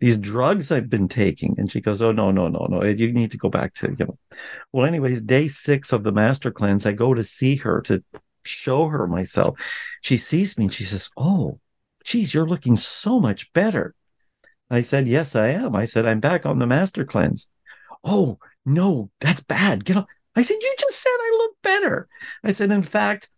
[0.00, 1.54] these drugs I've been taking.
[1.58, 4.06] And she goes, Oh, no, no, no, no, you need to go back to, you
[4.06, 4.18] know.
[4.72, 8.02] Well, anyways, day six of the master cleanse, I go to see her to
[8.44, 9.58] show her myself.
[10.02, 11.60] She sees me and she says, Oh,
[12.04, 13.94] geez, you're looking so much better.
[14.70, 15.76] I said, Yes, I am.
[15.76, 17.48] I said, I'm back on the master cleanse.
[18.02, 19.84] Oh, no, that's bad.
[19.84, 20.06] Get off.
[20.36, 22.08] I said, You just said I look better.
[22.42, 23.28] I said, In fact,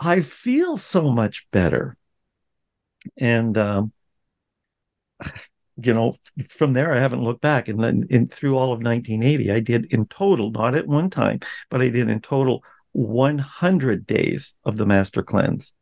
[0.00, 1.96] I feel so much better.
[3.18, 3.92] And, um,
[5.76, 6.16] you know,
[6.48, 7.68] from there, I haven't looked back.
[7.68, 11.40] And then in, through all of 1980, I did in total, not at one time,
[11.68, 15.74] but I did in total 100 days of the master cleanse.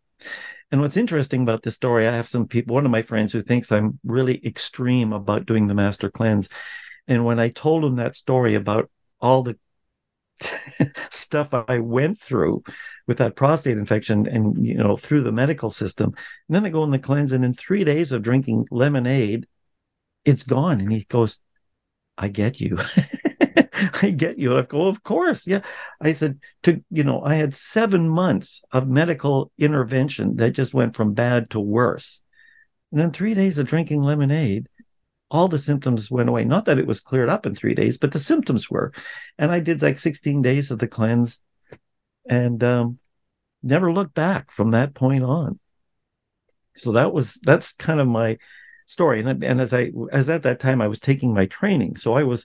[0.71, 3.41] And what's interesting about this story, I have some people, one of my friends who
[3.41, 6.49] thinks I'm really extreme about doing the master cleanse.
[7.07, 9.57] And when I told him that story about all the
[11.11, 12.63] stuff I went through
[13.07, 16.15] with that prostate infection and, you know, through the medical system,
[16.49, 19.47] and then I go in the cleanse, and in three days of drinking lemonade,
[20.25, 20.81] it's gone.
[20.81, 21.39] And he goes,
[22.17, 22.79] I get you.
[24.03, 24.59] I get you.
[24.59, 25.47] I go, of course.
[25.47, 25.61] Yeah.
[26.01, 30.97] I said, to, you know, I had seven months of medical intervention that just went
[30.97, 32.23] from bad to worse.
[32.91, 34.69] And then three days of drinking lemonade,
[35.31, 36.45] all the symptoms went away.
[36.45, 38.93] Not that it was cleared up in three days, but the symptoms were.
[39.39, 41.39] And I did like 16 days of the cleanse
[42.29, 42.99] and um,
[43.63, 45.59] never looked back from that point on.
[46.77, 48.39] So that was, that's kind of my
[48.87, 49.21] story.
[49.21, 51.97] And, and as I, as at that time, I was taking my training.
[51.97, 52.45] So I was,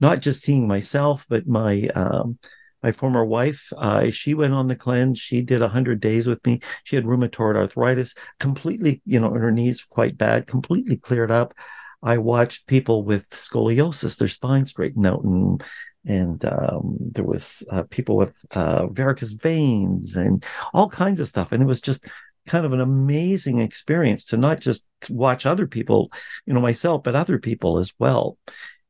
[0.00, 2.38] not just seeing myself, but my um,
[2.82, 3.72] my former wife.
[3.76, 5.18] Uh, she went on the cleanse.
[5.18, 6.60] She did hundred days with me.
[6.82, 11.54] She had rheumatoid arthritis, completely, you know, in her knees quite bad, completely cleared up.
[12.04, 15.62] I watched people with scoliosis, their spine straightened out, and
[16.06, 21.50] and um, there was uh, people with uh, varicose veins and all kinds of stuff,
[21.50, 22.06] and it was just
[22.46, 26.12] kind of an amazing experience to not just watch other people,
[26.44, 28.36] you know, myself, but other people as well.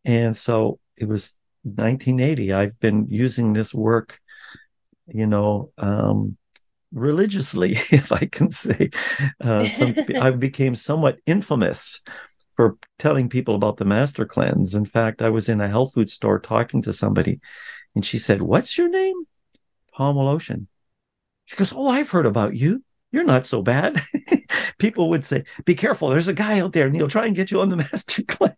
[0.05, 2.53] And so it was 1980.
[2.53, 4.19] I've been using this work,
[5.07, 6.37] you know, um,
[6.93, 8.91] religiously, if I can say.
[9.41, 12.03] Uh, some, I became somewhat infamous
[12.57, 14.75] for telling people about the master cleanse.
[14.75, 17.41] In fact, I was in a health food store talking to somebody,
[17.95, 19.27] and she said, "What's your name?"
[19.97, 20.69] Tom Ocean.
[21.47, 22.83] She goes, "Oh, I've heard about you.
[23.13, 24.01] You're not so bad."
[24.79, 26.09] people would say, "Be careful.
[26.09, 28.57] There's a guy out there, and he'll try and get you on the master cleanse."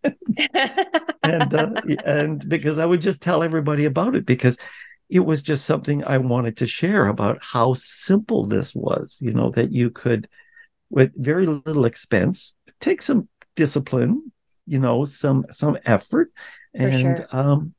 [1.23, 1.73] and uh,
[2.05, 4.59] and because I would just tell everybody about it because
[5.09, 9.19] it was just something I wanted to share about how simple this was.
[9.21, 10.29] You know that you could,
[10.91, 14.33] with very little expense, take some discipline,
[14.67, 16.33] you know, some some effort,
[16.75, 17.27] and sure.
[17.31, 17.75] um,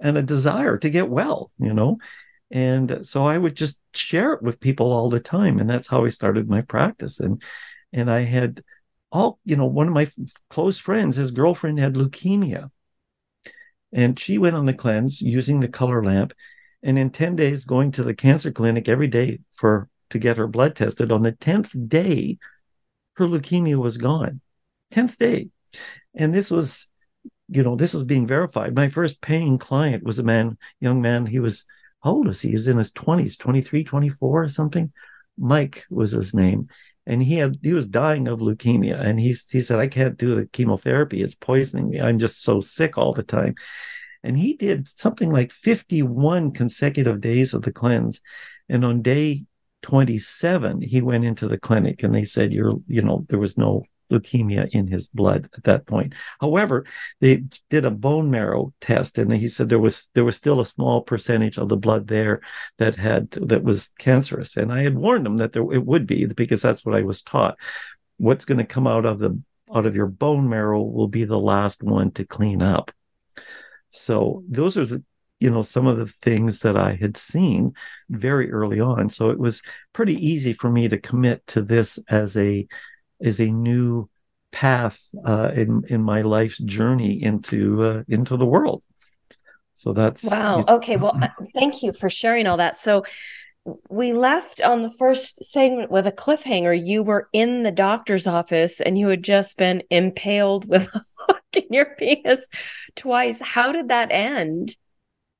[0.00, 1.50] and a desire to get well.
[1.58, 1.98] You know,
[2.50, 6.04] and so I would just share it with people all the time, and that's how
[6.04, 7.20] I started my practice.
[7.20, 7.42] And
[7.92, 8.62] and I had
[9.10, 10.10] all you know one of my
[10.50, 12.70] close friends his girlfriend had leukemia
[13.92, 16.34] and she went on the cleanse using the color lamp
[16.82, 20.46] and in 10 days going to the cancer clinic every day for to get her
[20.46, 22.38] blood tested on the 10th day
[23.14, 24.40] her leukemia was gone
[24.92, 25.50] 10th day.
[26.14, 26.88] And this was
[27.48, 28.74] you know this was being verified.
[28.74, 31.26] My first paying client was a man young man.
[31.26, 31.64] He was
[32.02, 32.48] how old was he?
[32.50, 34.92] He was in his 20s 23 24 or something.
[35.36, 36.68] Mike was his name.
[37.06, 39.00] And he had he was dying of leukemia.
[39.00, 41.22] And he he said I can't do the chemotherapy.
[41.22, 42.00] It's poisoning me.
[42.00, 43.54] I'm just so sick all the time.
[44.22, 48.20] And he did something like 51 consecutive days of the cleanse.
[48.68, 49.46] And on day
[49.82, 53.84] 27 he went into the clinic and they said you're you know there was no
[54.10, 56.14] leukemia in his blood at that point.
[56.40, 56.84] However,
[57.20, 60.66] they did a bone marrow test, and he said there was there was still a
[60.66, 62.40] small percentage of the blood there
[62.78, 64.56] that had that was cancerous.
[64.56, 67.22] And I had warned him that there it would be because that's what I was
[67.22, 67.58] taught.
[68.16, 69.40] What's going to come out of the
[69.74, 72.90] out of your bone marrow will be the last one to clean up.
[73.90, 75.04] So those are the
[75.40, 77.74] you know some of the things that I had seen
[78.08, 79.08] very early on.
[79.08, 82.66] So it was pretty easy for me to commit to this as a
[83.20, 84.08] as a new
[84.50, 88.82] path uh, in in my life's journey into uh, into the world.
[89.74, 90.64] So that's wow.
[90.68, 91.18] Okay, well,
[91.54, 92.76] thank you for sharing all that.
[92.76, 93.04] So
[93.88, 96.74] we left on the first segment with a cliffhanger.
[96.84, 101.44] You were in the doctor's office and you had just been impaled with a hook
[101.52, 102.48] in your penis
[102.96, 103.40] twice.
[103.40, 104.76] How did that end?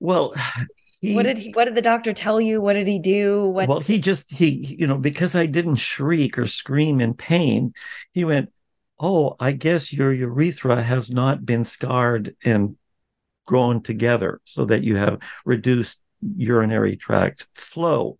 [0.01, 0.35] Well,
[1.01, 2.61] he, what did he, what did the doctor tell you?
[2.61, 3.47] What did he do?
[3.47, 7.73] What Well, he just he you know because I didn't shriek or scream in pain,
[8.13, 8.51] he went,
[8.99, 12.77] "Oh, I guess your urethra has not been scarred and
[13.47, 16.01] grown together so that you have reduced
[16.37, 18.19] urinary tract flow."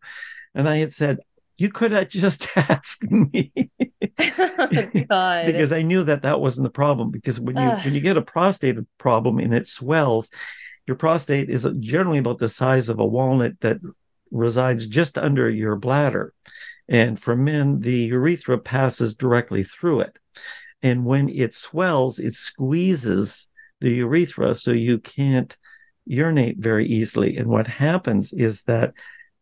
[0.55, 1.19] And I had said,
[1.59, 3.53] you could have just asked me
[4.17, 7.11] because I knew that that wasn't the problem.
[7.11, 10.31] Because when you when you get a prostate problem and it swells,
[10.89, 13.79] your prostate is generally about the size of a walnut that
[14.31, 16.33] resides just under your bladder.
[16.89, 20.19] And for men, the urethra passes directly through it.
[20.83, 23.49] And when it swells, it squeezes
[23.81, 25.55] the urethra so you can't
[26.07, 27.37] urinate very easily.
[27.37, 28.95] And what happens is that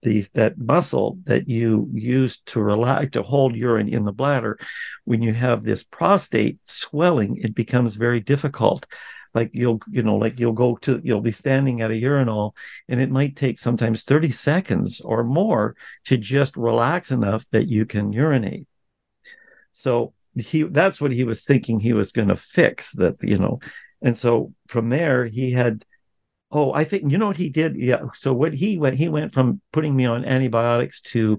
[0.03, 4.59] the, that muscle that you use to relax to hold urine in the bladder,
[5.05, 8.87] when you have this prostate swelling, it becomes very difficult
[9.37, 12.57] like you'll you know like you'll go to you'll be standing at a urinal
[12.89, 17.85] and it might take sometimes 30 seconds or more to just relax enough that you
[17.85, 18.67] can urinate.
[19.73, 23.61] So he that's what he was thinking he was going to fix that you know.
[24.01, 25.85] And so from there he had
[26.51, 27.77] oh i think you know what he did?
[27.77, 31.39] Yeah so what he went he went from putting me on antibiotics to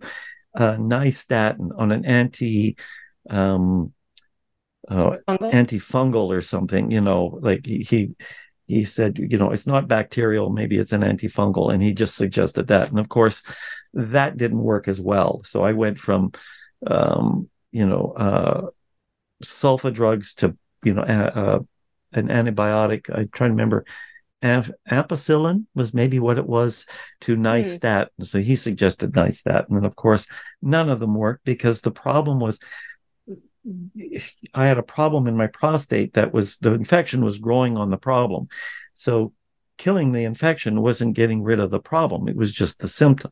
[0.55, 2.77] uh, nystatin on an anti
[3.29, 3.93] um
[4.87, 8.15] uh, antifungal or something, you know, like he,
[8.65, 11.73] he said, you know, it's not bacterial, maybe it's an antifungal.
[11.73, 12.89] And he just suggested that.
[12.89, 13.41] And of course,
[13.93, 15.41] that didn't work as well.
[15.45, 16.31] So I went from,
[16.85, 18.61] um, you know, uh,
[19.43, 21.59] sulfa drugs to, you know, uh,
[22.13, 23.09] an antibiotic.
[23.09, 23.85] I try to remember.
[24.43, 26.85] ampicillin was maybe what it was
[27.21, 28.09] to nystatin.
[28.21, 28.25] Mm.
[28.25, 29.77] So he suggested nystatin.
[29.77, 30.27] And of course,
[30.61, 32.59] none of them worked because the problem was
[34.53, 37.97] I had a problem in my prostate that was the infection was growing on the
[37.97, 38.47] problem.
[38.93, 39.33] So
[39.77, 42.27] killing the infection wasn't getting rid of the problem.
[42.27, 43.31] It was just the symptom.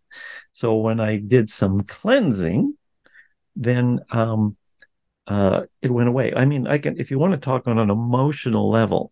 [0.51, 2.77] So when I did some cleansing,
[3.55, 4.57] then um,
[5.27, 6.33] uh, it went away.
[6.35, 9.11] I mean, I can, if you want to talk on an emotional level,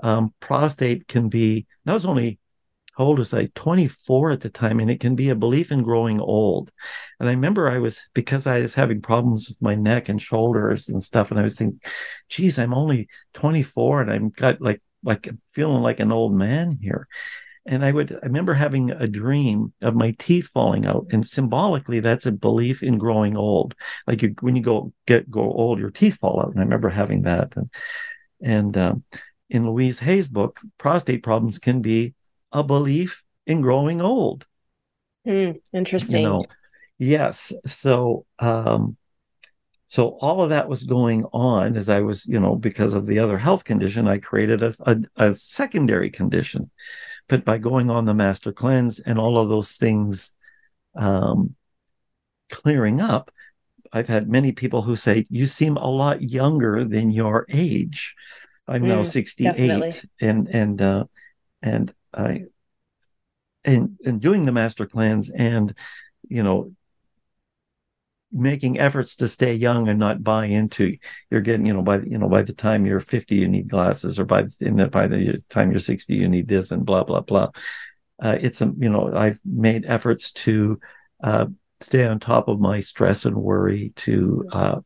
[0.00, 2.38] um, prostate can be, that was only
[2.98, 3.46] how old was I?
[3.54, 4.80] 24 at the time.
[4.80, 6.72] And it can be a belief in growing old.
[7.20, 10.88] And I remember I was, because I was having problems with my neck and shoulders
[10.88, 11.30] and stuff.
[11.30, 11.80] And I was thinking,
[12.28, 17.06] geez, I'm only 24 and I'm got like, like feeling like an old man here.
[17.64, 21.06] And I would, I remember having a dream of my teeth falling out.
[21.12, 23.76] And symbolically, that's a belief in growing old.
[24.08, 26.50] Like you, when you go get, go old, your teeth fall out.
[26.50, 27.54] And I remember having that.
[27.54, 27.70] And,
[28.40, 29.04] and, um,
[29.50, 32.14] in Louise Hay's book, prostate problems can be
[32.52, 34.46] a belief in growing old.
[35.26, 36.22] Mm, interesting.
[36.22, 36.44] You know,
[36.98, 37.52] yes.
[37.66, 38.96] So, um,
[39.88, 43.18] so all of that was going on as I was, you know, because of the
[43.18, 46.70] other health condition, I created a, a, a secondary condition.
[47.28, 50.32] But by going on the master cleanse and all of those things
[50.96, 51.54] um,
[52.50, 53.30] clearing up,
[53.92, 58.14] I've had many people who say, You seem a lot younger than your age.
[58.66, 59.92] I'm mm, now 68 definitely.
[60.20, 61.04] and and uh,
[61.62, 62.44] and I
[63.64, 65.74] and and doing the master cleanse and
[66.28, 66.72] you know
[68.30, 70.96] making efforts to stay young and not buy into
[71.30, 74.18] you're getting you know by you know by the time you're 50 you need glasses
[74.18, 77.20] or by in the, by the time you're 60 you need this and blah blah
[77.20, 77.50] blah.
[78.20, 80.78] Uh, it's a you know i've made efforts to
[81.22, 81.46] uh,
[81.80, 84.80] stay on top of my stress and worry to uh,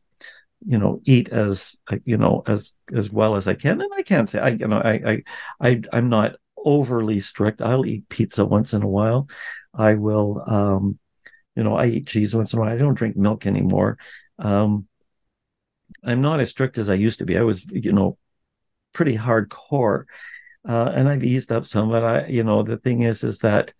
[0.65, 3.81] you know eat as you know as as well as i can.
[3.81, 5.23] And i can't say i you know i i,
[5.59, 7.61] I i'm not overly strict.
[7.61, 9.27] I'll eat pizza once in a while.
[9.73, 10.99] I will, um,
[11.55, 12.73] you know, I eat cheese once in a while.
[12.73, 13.97] I don't drink milk anymore.
[14.39, 14.87] Um,
[16.03, 17.37] I'm not as strict as I used to be.
[17.37, 18.17] I was, you know,
[18.93, 20.05] pretty hardcore,
[20.67, 21.89] uh, and I've eased up some.
[21.89, 23.73] But I, you know, the thing is, is that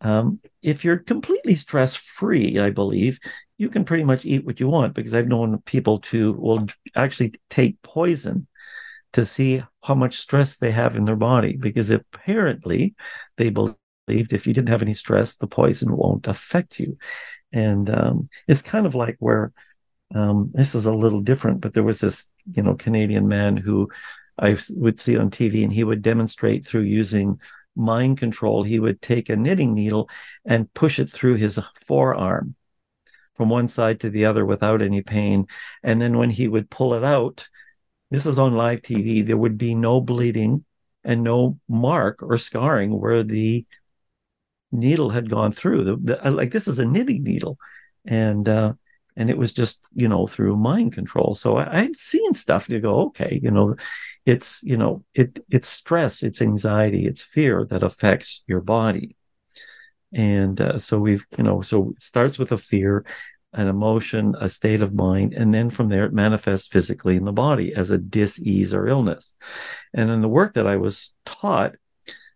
[0.00, 3.18] um, if you're completely stress free, I believe
[3.56, 7.34] you can pretty much eat what you want because I've known people to will actually
[7.50, 8.46] take poison
[9.14, 12.94] to see how much stress they have in their body because apparently
[13.36, 13.76] they believed
[14.08, 16.98] if you didn't have any stress, the poison won't affect you.
[17.52, 19.52] And um, it's kind of like where
[20.14, 23.88] um, this is a little different, but there was this, you know, Canadian man who
[24.36, 27.40] I would see on TV, and he would demonstrate through using
[27.76, 28.64] mind control.
[28.64, 30.10] He would take a knitting needle
[30.44, 32.56] and push it through his forearm
[33.36, 35.46] from one side to the other without any pain.
[35.84, 37.48] And then when he would pull it out,
[38.14, 40.64] this is on live TV, there would be no bleeding
[41.02, 43.66] and no mark or scarring where the
[44.70, 45.82] needle had gone through.
[45.82, 47.58] The, the, like this is a knitting needle,
[48.06, 48.74] and uh,
[49.16, 51.34] and it was just you know through mind control.
[51.34, 53.74] So I, I'd seen stuff to go, okay, you know,
[54.24, 59.16] it's you know it it's stress, it's anxiety, it's fear that affects your body,
[60.12, 63.04] and uh, so we've you know so it starts with a fear,
[63.54, 67.32] an emotion, a state of mind, and then from there it manifests physically in the
[67.32, 69.34] body as a dis-ease or illness.
[69.92, 71.76] And in the work that I was taught,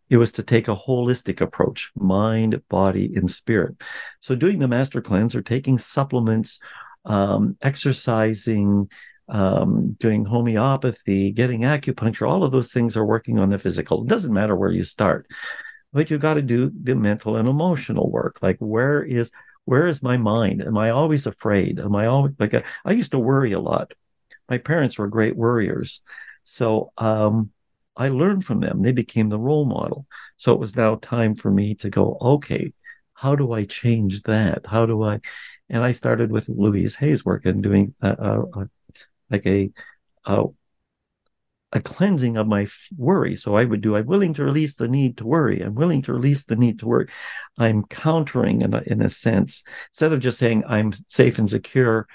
[0.09, 3.77] it was to take a holistic approach mind, body, and spirit.
[4.21, 6.61] So, doing the master cleanse or taking supplements,
[7.05, 8.89] um, exercising,
[9.29, 14.03] um, doing homeopathy, getting acupuncture, all of those things are working on the physical.
[14.03, 15.27] It doesn't matter where you start,
[15.93, 18.39] but you've got to do the mental and emotional work.
[18.41, 19.31] Like, where is
[19.69, 20.62] where is my mind?
[20.62, 21.79] Am I always afraid?
[21.79, 23.93] Am I always like a, I used to worry a lot.
[24.49, 26.03] My parents were great worriers,
[26.43, 27.51] so um,
[27.95, 28.81] I learned from them.
[28.81, 30.07] They became the role model.
[30.39, 32.73] So it was now time for me to go, okay,
[33.12, 34.66] how do I change that?
[34.66, 35.21] How do I?
[35.69, 39.71] And I started with Louise Hay's work and doing like a,
[41.73, 42.66] a cleansing of my
[42.97, 43.37] worry.
[43.37, 45.61] So I would do, I'm willing to release the need to worry.
[45.61, 47.09] I'm willing to release the need to worry.
[47.59, 49.64] I'm countering in a, in a sense.
[49.91, 52.07] Instead of just saying I'm safe and secure,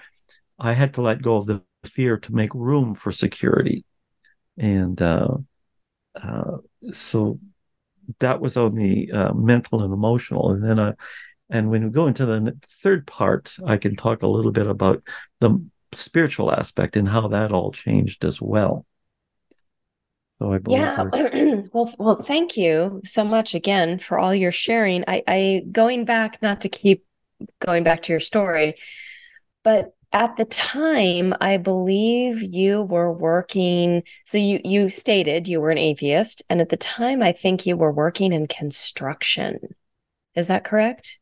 [0.60, 3.86] I had to let go of the fear to make room for security.
[4.58, 5.38] And uh,
[6.16, 6.58] uh,
[6.92, 7.40] so
[8.20, 10.52] that was on the uh, mental and emotional.
[10.52, 10.94] And then, I,
[11.50, 15.04] and when we go into the third part, I can talk a little bit about
[15.40, 18.86] the spiritual aspect and how that all changed as well.
[20.40, 21.04] So I yeah.
[21.74, 25.04] well, well, thank you so much again for all your sharing.
[25.08, 27.06] I, I going back, not to keep
[27.60, 28.76] going back to your story,
[29.64, 35.72] but at the time i believe you were working so you you stated you were
[35.72, 39.58] an atheist and at the time i think you were working in construction
[40.36, 41.20] is that correct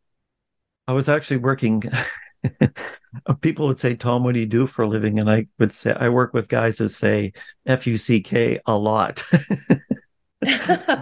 [0.88, 1.82] i was actually working
[3.42, 5.20] people would say tom what do you do for a living?
[5.20, 7.34] And i would say i work with guys who say
[7.66, 9.24] f-u-c-k a lot.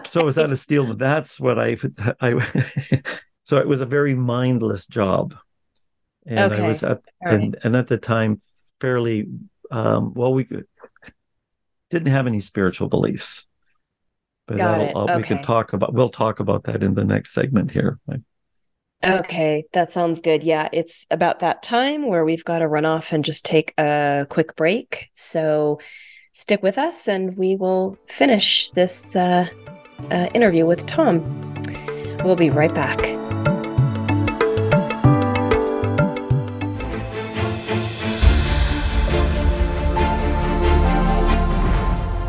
[0.09, 1.77] So it was out of steel that's what i
[2.19, 2.33] i
[3.45, 5.33] so it was a very mindless job.
[6.25, 6.61] And okay.
[6.61, 8.37] I was at and, and at the time
[8.81, 9.29] fairly
[9.71, 10.45] um, well we
[11.89, 13.47] didn't have any spiritual beliefs.
[14.45, 15.17] But that'll, okay.
[15.17, 17.97] we can talk about we'll talk about that in the next segment here
[19.03, 20.43] okay that sounds good.
[20.43, 24.25] Yeah it's about that time where we've got to run off and just take a
[24.29, 25.09] quick break.
[25.13, 25.79] So
[26.33, 29.47] stick with us and we will finish this uh,
[30.11, 31.23] uh, interview with tom.
[32.23, 32.99] We'll be right back.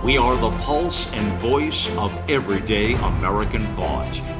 [0.04, 4.39] We are the pulse and voice of everyday American thought.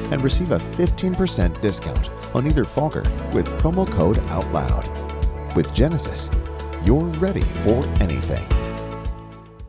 [0.11, 3.03] and receive a 15% discount on either fogger
[3.33, 5.55] with promo code OUTLOUD.
[5.55, 6.29] With Genesis,
[6.83, 8.45] you're ready for anything.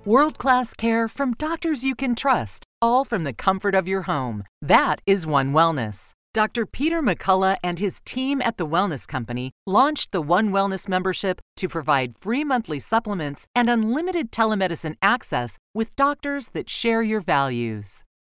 [0.05, 4.43] World class care from doctors you can trust, all from the comfort of your home.
[4.61, 6.12] That is One Wellness.
[6.34, 6.64] Dr.
[6.64, 11.68] Peter McCullough and his team at the Wellness Company launched the One Wellness membership to
[11.68, 18.03] provide free monthly supplements and unlimited telemedicine access with doctors that share your values.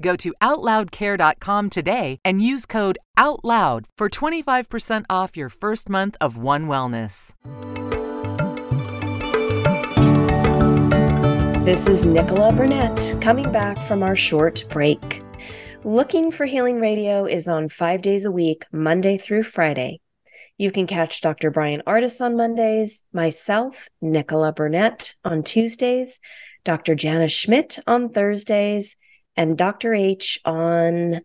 [0.00, 6.36] Go to OutLoudCare.com today and use code OUTLOUD for 25% off your first month of
[6.36, 7.34] One Wellness.
[11.64, 15.22] This is Nichola Burnett coming back from our short break.
[15.84, 20.00] Looking for Healing Radio is on five days a week, Monday through Friday.
[20.58, 21.50] You can catch Dr.
[21.50, 26.20] Bryan Ardis on Mondays, myself, Nichola Burnett, on Tuesdays,
[26.64, 26.94] Dr.
[26.94, 28.96] Janice Schmidt on Thursdays,
[29.40, 29.94] and Dr.
[29.94, 31.22] H on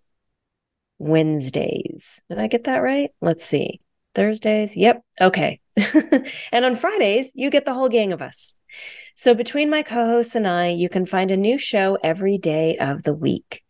[0.99, 2.21] Wednesdays.
[2.29, 3.09] Did I get that right?
[3.19, 3.81] Let's see.
[4.15, 4.77] Thursdays?
[4.77, 5.03] Yep.
[5.19, 5.59] Okay.
[6.53, 8.57] and on Fridays, you get the whole gang of us.
[9.15, 12.77] So, between my co hosts and I, you can find a new show every day
[12.77, 13.63] of the week.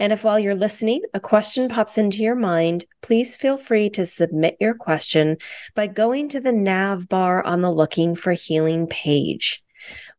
[0.00, 4.04] And if while you're listening, a question pops into your mind, please feel free to
[4.04, 5.36] submit your question
[5.76, 9.62] by going to the nav bar on the Looking for Healing page.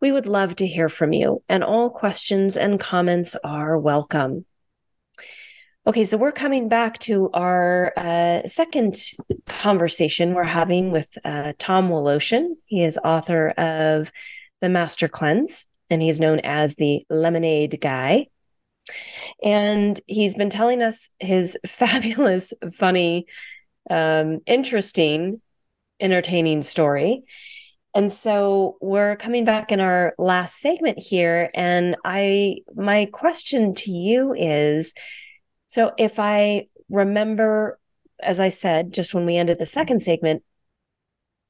[0.03, 4.45] We would love to hear from you, and all questions and comments are welcome.
[5.87, 8.95] Okay, so we're coming back to our uh, second
[9.45, 12.55] conversation we're having with uh, Tom Woloshyn.
[12.65, 14.11] He is author of
[14.59, 18.27] the Master Cleanse, and he's known as the Lemonade Guy.
[19.41, 23.25] And he's been telling us his fabulous, funny,
[23.89, 25.39] um, interesting,
[26.01, 27.23] entertaining story.
[27.95, 31.49] And so we're coming back in our last segment here.
[31.53, 34.93] And I, my question to you is
[35.67, 37.79] so if I remember,
[38.21, 40.43] as I said, just when we ended the second segment,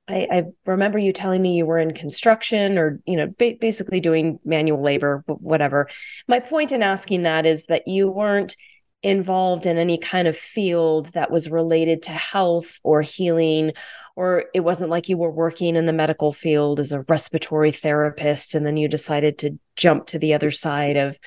[0.08, 4.02] I, I, remember you telling me you were in construction or you know ba- basically
[4.02, 5.88] doing manual labor whatever
[6.28, 8.58] my point in asking that is that you weren't
[9.02, 13.72] involved in any kind of field that was related to health or healing
[14.16, 18.54] or it wasn't like you were working in the medical field as a respiratory therapist
[18.54, 21.18] and then you decided to jump to the other side of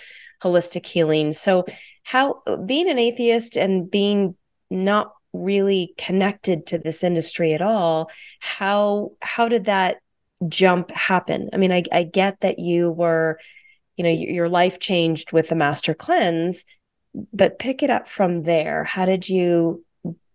[0.42, 1.32] holistic healing.
[1.32, 1.64] So
[2.04, 4.36] how being an atheist and being
[4.70, 8.10] not really connected to this industry at all
[8.40, 9.98] how how did that
[10.48, 11.50] jump happen?
[11.52, 13.38] I mean i, I get that you were
[13.96, 16.64] you know your life changed with the master cleanse
[17.32, 18.84] but pick it up from there.
[18.84, 19.84] How did you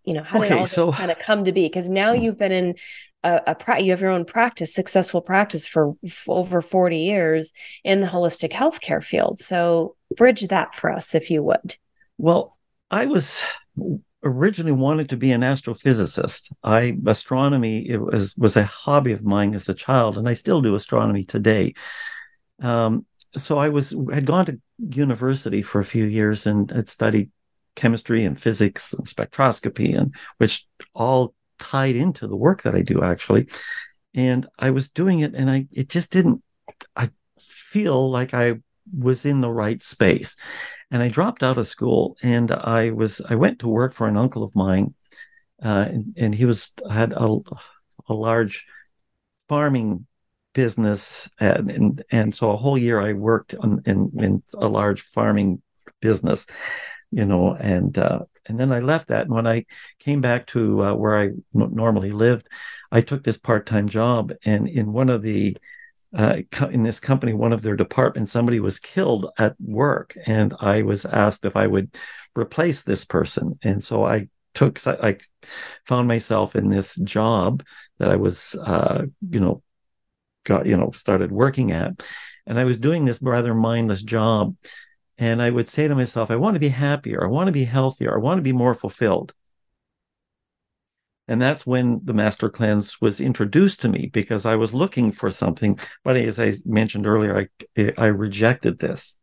[0.03, 2.13] you know how did okay, all this so, kind of come to be because now
[2.13, 2.75] you've been in
[3.23, 7.53] a, a pra- you have your own practice successful practice for f- over 40 years
[7.83, 11.75] in the holistic healthcare field so bridge that for us if you would
[12.17, 12.57] well
[12.89, 13.43] i was
[14.23, 16.51] originally wanted to be an astrophysicist.
[16.63, 20.61] I astronomy it was was a hobby of mine as a child, and I still
[20.61, 21.73] do astronomy today.
[22.61, 23.05] Um,
[23.37, 27.31] so I was had gone to university for a few years and had studied
[27.75, 33.03] chemistry and physics and spectroscopy, and which all tied into the work that I do
[33.03, 33.47] actually.
[34.13, 36.43] And I was doing it, and I it just didn't.
[36.95, 37.09] I
[37.39, 38.55] feel like I
[38.91, 40.35] was in the right space
[40.91, 44.17] and I dropped out of school and I was I went to work for an
[44.17, 44.93] uncle of mine,
[45.63, 47.37] uh, and, and, he was had a,
[48.09, 48.65] a large
[49.47, 50.05] farming
[50.53, 55.01] business and, and, and so a whole year I worked on, in in a large
[55.01, 55.61] farming
[56.01, 56.47] business,
[57.11, 59.65] you know, and uh, and then I left that and when I
[59.99, 62.47] came back to uh, where I n- normally lived,
[62.91, 65.57] I took this part time job and in one of the
[66.15, 66.41] uh,
[66.71, 71.05] in this company, one of their departments, somebody was killed at work, and I was
[71.05, 71.95] asked if I would
[72.35, 73.57] replace this person.
[73.63, 75.17] And so I took, I
[75.85, 77.63] found myself in this job
[77.99, 79.63] that I was, uh, you know,
[80.43, 81.93] got, you know, started working at,
[82.45, 84.55] and I was doing this rather mindless job.
[85.21, 87.65] And I would say to myself, I want to be happier, I want to be
[87.65, 89.35] healthier, I want to be more fulfilled.
[91.27, 95.29] And that's when the Master Cleanse was introduced to me because I was looking for
[95.29, 95.79] something.
[96.03, 97.47] But as I mentioned earlier,
[97.77, 99.19] I, I rejected this.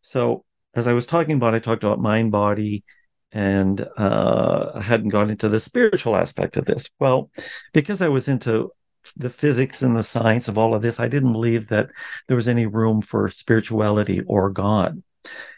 [0.00, 2.82] So as I was talking about, I talked about mind, body,
[3.30, 6.88] and uh, I hadn't gone into the spiritual aspect of this.
[6.98, 7.30] Well,
[7.74, 8.70] because I was into
[9.16, 11.88] the physics and the science of all of this, I didn't believe that
[12.26, 15.02] there was any room for spirituality or God.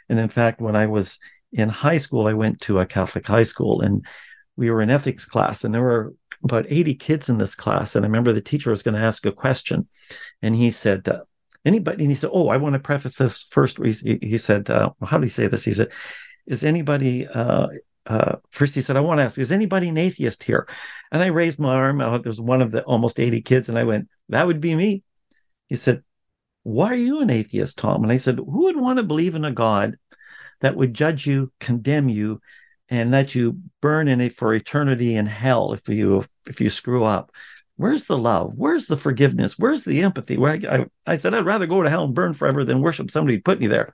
[0.09, 1.19] And in fact, when I was
[1.53, 4.05] in high school, I went to a Catholic high school and
[4.57, 7.97] we were in ethics class and there were about 80 kids in this class.
[7.97, 9.89] And I remember the teacher was going to ask a question.
[10.43, 11.21] And he said, uh,
[11.65, 13.79] anybody, and he said, Oh, I want to preface this first.
[13.83, 15.65] He, he said, uh, How do you say this?
[15.65, 15.93] He said,
[16.47, 17.69] Is anybody, uh,
[18.07, 20.69] uh, first he said, I want to ask, is anybody an atheist here?
[21.11, 21.99] And I raised my arm.
[21.99, 23.69] There was one of the almost 80 kids.
[23.69, 25.03] And I went, That would be me.
[25.69, 26.03] He said,
[26.63, 28.03] Why are you an atheist, Tom?
[28.03, 29.97] And I said, Who would want to believe in a God
[30.61, 32.41] that would judge you, condemn you,
[32.89, 37.05] and let you burn in it for eternity in hell if you if you screw
[37.05, 37.33] up
[37.77, 41.45] where's the love where's the forgiveness where's the empathy where I, I, I said i'd
[41.45, 43.93] rather go to hell and burn forever than worship somebody who put me there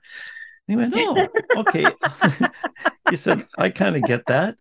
[0.67, 1.27] and he went oh
[1.61, 1.85] okay.
[3.09, 4.55] He said i kind of get that.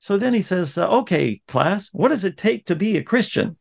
[0.00, 3.56] So then he says uh, okay class what does it take to be a christian?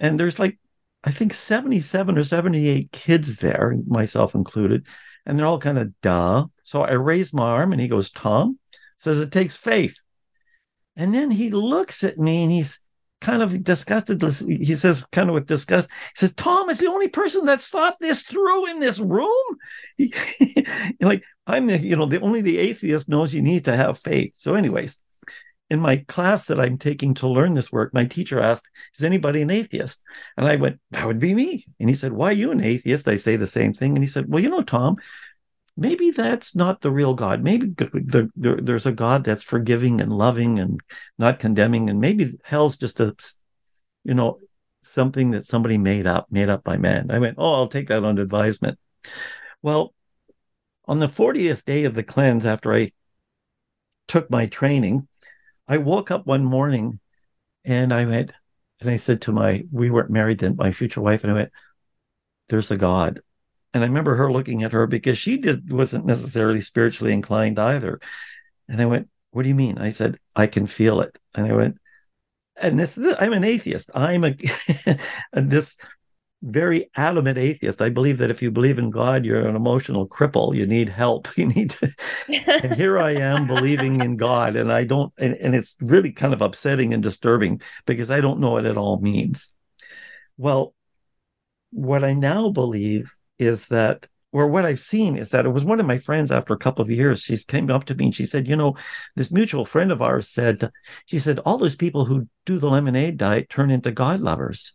[0.00, 0.58] And there's like
[1.02, 4.86] i think 77 or 78 kids there myself included
[5.26, 6.46] and they're all kind of duh.
[6.64, 8.58] So i raise my arm and he goes tom
[9.04, 9.96] says it takes faith.
[10.96, 12.80] And then he looks at me and he's
[13.24, 14.22] kind of disgusted.
[14.46, 17.94] He says, kind of with disgust, he says, Tom is the only person that's thought
[17.98, 19.44] this through in this room.
[21.00, 24.34] like, I'm the, you know, the only the atheist knows you need to have faith.
[24.36, 25.00] So, anyways,
[25.70, 29.40] in my class that I'm taking to learn this work, my teacher asked, Is anybody
[29.40, 30.02] an atheist?
[30.36, 31.66] And I went, That would be me.
[31.80, 33.08] And he said, Why are you an atheist?
[33.08, 33.96] I say the same thing.
[33.96, 34.96] And he said, Well, you know, Tom,
[35.76, 37.42] maybe that's not the real God.
[37.42, 40.80] Maybe the, the, there's a God that's forgiving and loving and
[41.18, 43.14] not condemning, and maybe hell's just a,
[44.04, 44.40] you know,
[44.82, 47.10] something that somebody made up, made up by man.
[47.10, 48.78] I went, oh, I'll take that on advisement.
[49.62, 49.94] Well,
[50.86, 52.92] on the 40th day of the cleanse, after I
[54.06, 55.08] took my training,
[55.66, 57.00] I woke up one morning
[57.64, 58.32] and I went,
[58.80, 61.52] and I said to my, we weren't married then, my future wife, and I went,
[62.50, 63.20] there's a God.
[63.74, 68.00] And I remember her looking at her because she did wasn't necessarily spiritually inclined either.
[68.68, 71.52] And I went, "What do you mean?" I said, "I can feel it." And I
[71.52, 71.78] went,
[72.56, 73.90] and this I'm an atheist.
[73.94, 74.36] I'm a
[75.32, 75.76] this
[76.42, 77.80] very adamant atheist.
[77.80, 80.54] I believe that if you believe in God, you're an emotional cripple.
[80.54, 81.28] You need help.
[81.36, 81.90] You need to.
[82.28, 85.12] and here I am believing in God, and I don't.
[85.18, 88.76] And, and it's really kind of upsetting and disturbing because I don't know what it
[88.76, 89.52] all means.
[90.36, 90.74] Well,
[91.70, 93.12] what I now believe
[93.46, 96.52] is that or what I've seen is that it was one of my friends after
[96.52, 97.22] a couple of years.
[97.22, 98.76] She came up to me and she said, You know,
[99.14, 100.72] this mutual friend of ours said,
[101.06, 104.72] She said, all those people who do the lemonade diet turn into God lovers.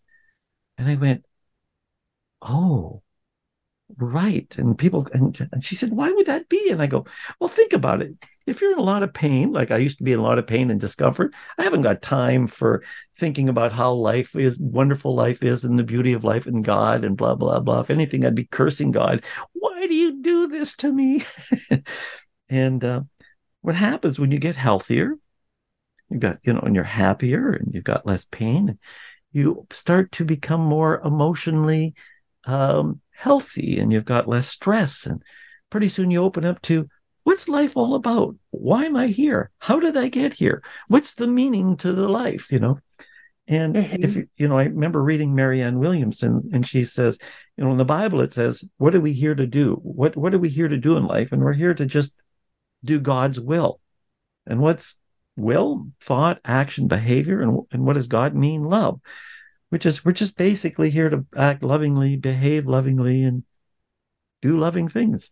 [0.77, 1.25] And I went,
[2.41, 3.03] Oh,
[3.97, 4.53] right.
[4.57, 6.69] And people, and, and she said, Why would that be?
[6.69, 7.05] And I go,
[7.39, 8.13] Well, think about it
[8.49, 10.39] if you're in a lot of pain, like I used to be in a lot
[10.39, 12.83] of pain and discomfort, I haven't got time for
[13.17, 17.03] thinking about how life is, wonderful life is, and the beauty of life and God
[17.03, 17.81] and blah, blah, blah.
[17.81, 19.23] If anything, I'd be cursing God.
[19.53, 21.23] Why do you do this to me?
[22.49, 23.01] and uh,
[23.61, 25.13] what happens when you get healthier,
[26.09, 28.79] you've got, you know, and you're happier and you've got less pain,
[29.31, 31.93] you start to become more emotionally
[32.45, 35.05] um, healthy and you've got less stress.
[35.05, 35.21] And
[35.69, 36.87] pretty soon you open up to,
[37.23, 38.35] what's life all about?
[38.51, 39.51] Why am I here?
[39.59, 40.63] How did I get here?
[40.87, 42.51] What's the meaning to the life?
[42.51, 42.79] You know,
[43.49, 44.03] and mm-hmm.
[44.03, 47.17] if you know, I remember reading Marianne Williamson, and she says,
[47.57, 49.73] you know, in the Bible it says, "What are we here to do?
[49.81, 52.15] What what are we here to do in life?" And we're here to just
[52.85, 53.79] do God's will.
[54.45, 54.95] And what's
[55.35, 58.63] will, thought, action, behavior, and and what does God mean?
[58.63, 59.01] Love,
[59.69, 63.43] which is we're just basically here to act lovingly, behave lovingly, and
[64.41, 65.31] do loving things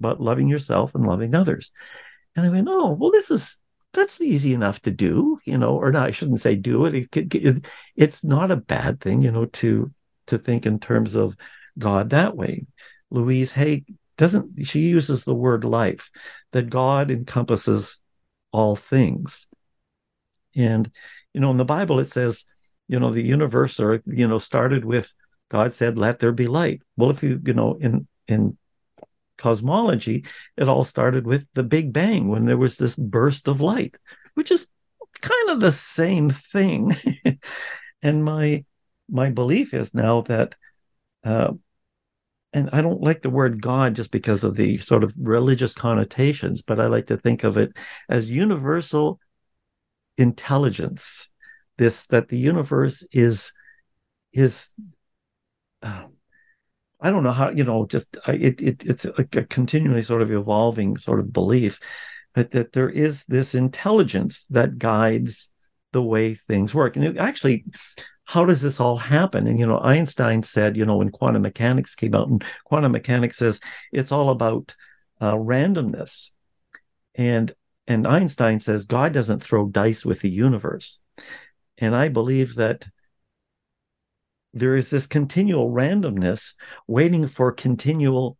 [0.00, 1.72] about loving yourself and loving others.
[2.34, 3.58] And I went, oh, well, this is
[3.92, 6.08] that's easy enough to do, you know, or not.
[6.08, 6.94] I shouldn't say do it.
[6.94, 7.64] It, it.
[7.94, 9.92] It's not a bad thing, you know, to
[10.26, 11.36] to think in terms of
[11.78, 12.66] God that way.
[13.10, 13.84] Louise Hay
[14.16, 14.66] doesn't.
[14.66, 16.10] She uses the word life,
[16.52, 17.98] that God encompasses
[18.50, 19.46] all things,
[20.56, 20.90] and
[21.34, 22.44] you know, in the Bible it says,
[22.92, 25.14] you know, the universe, or you know, started with
[25.50, 28.58] God said, "Let there be light." Well, if you you know in in
[29.38, 30.26] cosmology,
[30.58, 33.96] it all started with the Big Bang when there was this burst of light,
[34.34, 34.68] which is
[35.22, 36.94] kind of the same thing.
[38.02, 38.64] and my
[39.08, 40.54] my belief is now that,
[41.24, 41.52] uh,
[42.52, 46.60] and I don't like the word God just because of the sort of religious connotations,
[46.60, 47.74] but I like to think of it
[48.10, 49.18] as universal
[50.18, 51.31] intelligence,
[51.78, 53.52] this that the universe is
[54.32, 54.72] is
[55.82, 56.04] uh,
[57.00, 60.30] I don't know how you know just it, it it's a, a continually sort of
[60.30, 61.80] evolving sort of belief,
[62.34, 65.52] but that there is this intelligence that guides
[65.92, 66.96] the way things work.
[66.96, 67.64] And it actually,
[68.24, 69.46] how does this all happen?
[69.46, 73.36] And you know, Einstein said, you know, when quantum mechanics came out, and quantum mechanics
[73.38, 73.60] says
[73.92, 74.74] it's all about
[75.20, 76.30] uh, randomness,
[77.14, 77.52] and
[77.86, 81.00] and Einstein says God doesn't throw dice with the universe,
[81.78, 82.86] and I believe that
[84.54, 86.54] there is this continual randomness
[86.86, 88.36] waiting for continual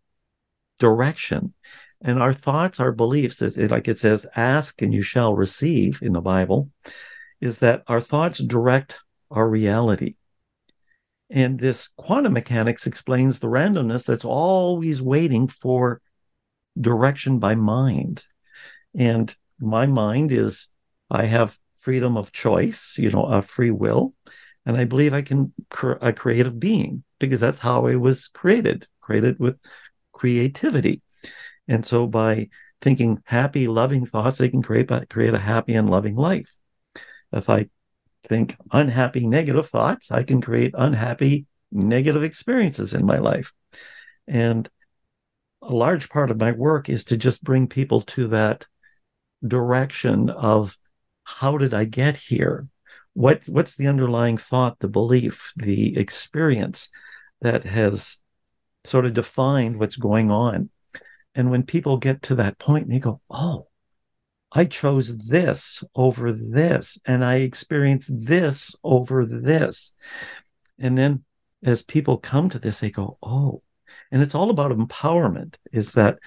[0.78, 1.54] direction.
[2.02, 6.20] And our thoughts, our beliefs, like it says, ask and you shall receive in the
[6.20, 6.70] Bible,
[7.40, 8.98] is that our thoughts direct
[9.30, 10.16] our reality.
[11.30, 16.02] And this quantum mechanics explains the randomness that's always waiting for
[16.78, 18.24] direction by mind.
[18.94, 20.68] And my mind is,
[21.10, 24.14] I have freedom of choice, you know, a free will
[24.64, 28.86] and I believe I can cr- a creative being because that's how I was created,
[29.00, 29.58] created with
[30.12, 31.02] creativity.
[31.68, 32.48] And so by
[32.80, 36.52] thinking happy, loving thoughts, I can create create a happy and loving life.
[37.32, 37.68] If I
[38.24, 43.52] think unhappy, negative thoughts, I can create unhappy, negative experiences in my life.
[44.28, 44.68] And
[45.60, 48.66] a large part of my work is to just bring people to that
[49.46, 50.76] direction of
[51.24, 52.68] how did I get here?
[53.14, 56.88] what what's the underlying thought the belief the experience
[57.40, 58.18] that has
[58.84, 60.70] sort of defined what's going on
[61.34, 63.66] and when people get to that point and they go oh
[64.50, 69.94] i chose this over this and i experienced this over this
[70.78, 71.22] and then
[71.62, 73.62] as people come to this they go oh
[74.10, 76.18] and it's all about empowerment is that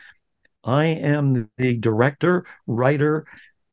[0.63, 3.25] i am the director writer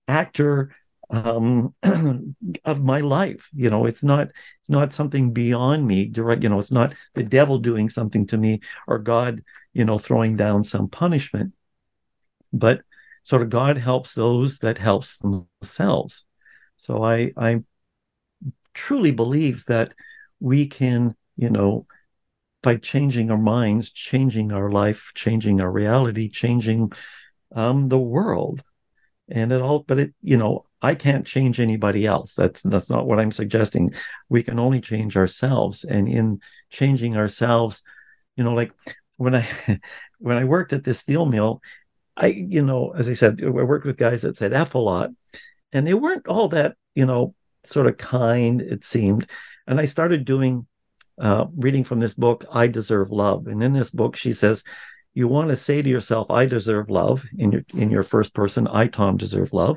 [0.09, 0.75] actor
[1.13, 1.75] um,
[2.65, 3.49] of my life.
[3.55, 6.07] You know, it's not it's not something beyond me.
[6.07, 9.43] Direct, you know, it's not the devil doing something to me or God,
[9.73, 11.53] you know, throwing down some punishment.
[12.53, 12.83] But
[13.25, 16.27] sort of God helps those that helps themselves.
[16.77, 17.63] So I I
[18.75, 19.93] truly believe that
[20.41, 21.87] we can, you know,
[22.63, 26.93] by changing our minds, changing our life, changing our reality, changing
[27.55, 28.63] um, the world,
[29.29, 29.81] and it all.
[29.81, 32.35] But it, you know, I can't change anybody else.
[32.35, 33.95] That's that's not what I'm suggesting.
[34.29, 37.83] We can only change ourselves, and in changing ourselves,
[38.37, 38.73] you know, like
[39.17, 39.49] when I
[40.19, 41.63] when I worked at this steel mill,
[42.17, 45.11] I you know, as I said, I worked with guys that said "f" a lot,
[45.73, 48.61] and they weren't all that you know sort of kind.
[48.61, 49.31] It seemed,
[49.69, 50.67] and I started doing
[51.21, 54.65] uh, reading from this book, "I Deserve Love," and in this book, she says.
[55.15, 58.67] You want to say to yourself, "I deserve love." In your in your first person,
[58.67, 59.77] I Tom deserve love,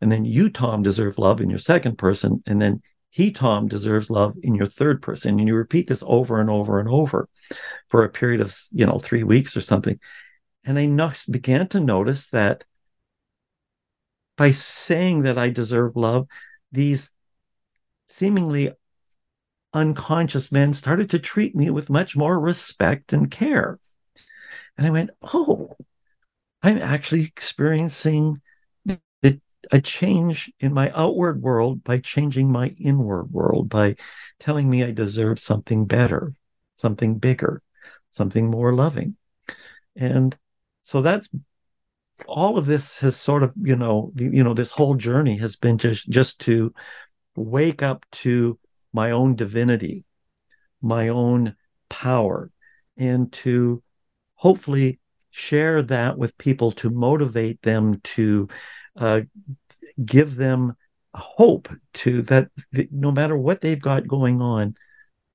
[0.00, 2.42] and then you, Tom, deserve love in your second person.
[2.46, 5.38] And then he, Tom, deserves love in your third person.
[5.38, 7.28] And you repeat this over and over and over
[7.88, 9.98] for a period of, you know, three weeks or something.
[10.64, 12.64] And I no- began to notice that
[14.36, 16.26] by saying that I deserve love,
[16.72, 17.10] these
[18.08, 18.72] seemingly
[19.74, 23.78] unconscious men started to treat me with much more respect and care.
[24.78, 25.76] And I went, oh,
[26.62, 28.40] I'm actually experiencing
[29.70, 33.94] a change in my outward world by changing my inward world, by
[34.38, 36.32] telling me I deserve something better,
[36.76, 37.62] something bigger,
[38.10, 39.16] something more loving.
[39.96, 40.36] And
[40.82, 41.28] so that's
[42.26, 45.78] all of this has sort of, you know, you know, this whole journey has been
[45.78, 46.74] just just to
[47.36, 48.58] wake up to
[48.92, 50.04] my own divinity,
[50.82, 51.54] my own
[51.88, 52.50] power,
[52.96, 53.82] and to
[54.34, 54.98] hopefully
[55.30, 58.48] share that with people to motivate them to
[58.96, 59.20] uh,
[60.04, 60.74] give them
[61.14, 62.48] hope to that
[62.90, 64.76] no matter what they've got going on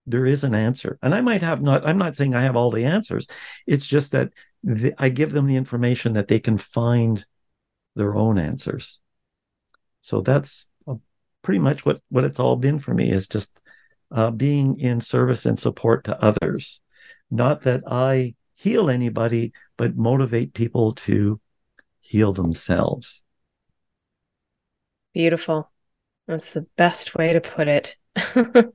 [0.07, 0.99] there is an answer.
[1.01, 3.28] And i might have not i'm not saying i have all the answers.
[3.66, 4.30] It's just that
[4.63, 7.26] the, i give them the information that they can find
[7.95, 8.99] their own answers.
[10.01, 10.70] So that's
[11.41, 13.57] pretty much what what it's all been for me is just
[14.11, 16.82] uh, being in service and support to others.
[17.32, 21.41] Not that i heal anybody but motivate people to
[21.99, 23.24] heal themselves
[25.16, 25.72] Beautiful.
[26.28, 27.95] That's the best way to put it.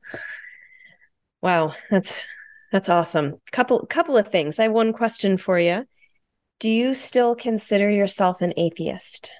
[1.43, 2.27] wow, that's
[2.73, 3.39] that's awesome.
[3.53, 4.59] Couple couple of things.
[4.59, 5.85] I have one question for you.
[6.59, 9.31] Do you still consider yourself an atheist?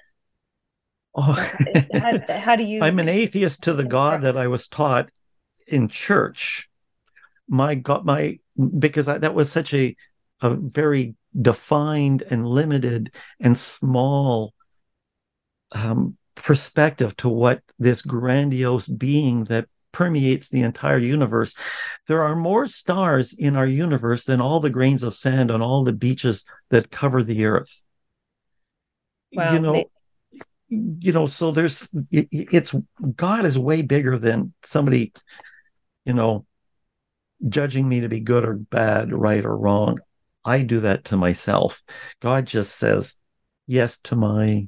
[1.15, 1.43] Oh,
[1.91, 2.81] how, how do you?
[2.83, 5.09] I'm an atheist to the God that I was taught
[5.65, 6.69] in church.
[7.47, 8.37] My God, my
[8.77, 9.95] because I, that was such a
[10.39, 14.53] a very defined and limited and small
[15.71, 21.53] um, perspective to what this grandiose being that permeates the entire universe.
[22.07, 25.83] There are more stars in our universe than all the grains of sand on all
[25.83, 27.83] the beaches that cover the earth.
[29.33, 29.53] Wow.
[29.53, 29.83] You know,
[30.69, 32.73] you know, so there's it, it's
[33.15, 35.13] God is way bigger than somebody,
[36.05, 36.45] you know,
[37.47, 39.99] judging me to be good or bad, right or wrong.
[40.43, 41.83] I do that to myself.
[42.21, 43.15] God just says
[43.67, 44.67] yes to my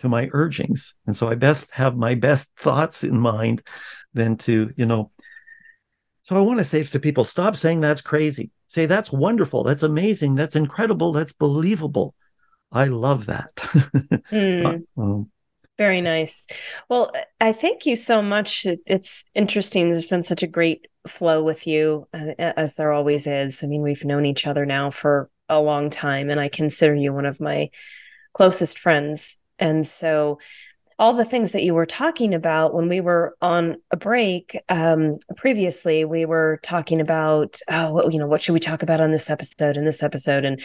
[0.00, 0.94] to my urgings.
[1.06, 3.62] And so I best have my best thoughts in mind
[4.14, 5.10] than to, you know.
[6.22, 8.50] So I want to say to people, stop saying that's crazy.
[8.68, 12.14] Say that's wonderful, that's amazing, that's incredible, that's believable.
[12.70, 13.54] I love that.
[13.56, 14.84] mm.
[14.96, 15.30] um,
[15.76, 16.46] Very nice.
[16.88, 18.64] Well, I thank you so much.
[18.86, 19.90] It's interesting.
[19.90, 23.64] There's been such a great flow with you, uh, as there always is.
[23.64, 27.12] I mean, we've known each other now for a long time, and I consider you
[27.12, 27.70] one of my
[28.32, 29.36] closest friends.
[29.60, 30.38] And so,
[30.98, 35.18] all the things that you were talking about when we were on a break um,
[35.34, 39.30] previously, we were talking about, oh, you know, what should we talk about on this
[39.30, 40.44] episode and this episode?
[40.44, 40.60] And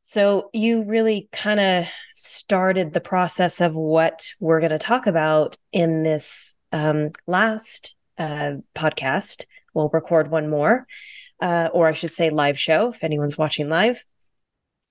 [0.00, 5.58] so you really kind of started the process of what we're going to talk about
[5.70, 9.44] in this um, last uh, podcast.
[9.74, 10.86] We'll record one more,
[11.42, 14.02] uh, or I should say, live show if anyone's watching live.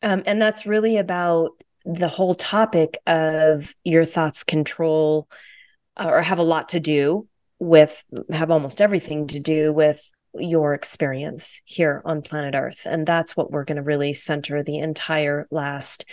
[0.03, 1.51] Um, and that's really about
[1.87, 5.27] the whole topic of your thoughts control
[5.95, 7.27] uh, or have a lot to do
[7.59, 12.81] with have almost everything to do with your experience here on planet earth.
[12.85, 16.05] And that's what we're going to really center the entire last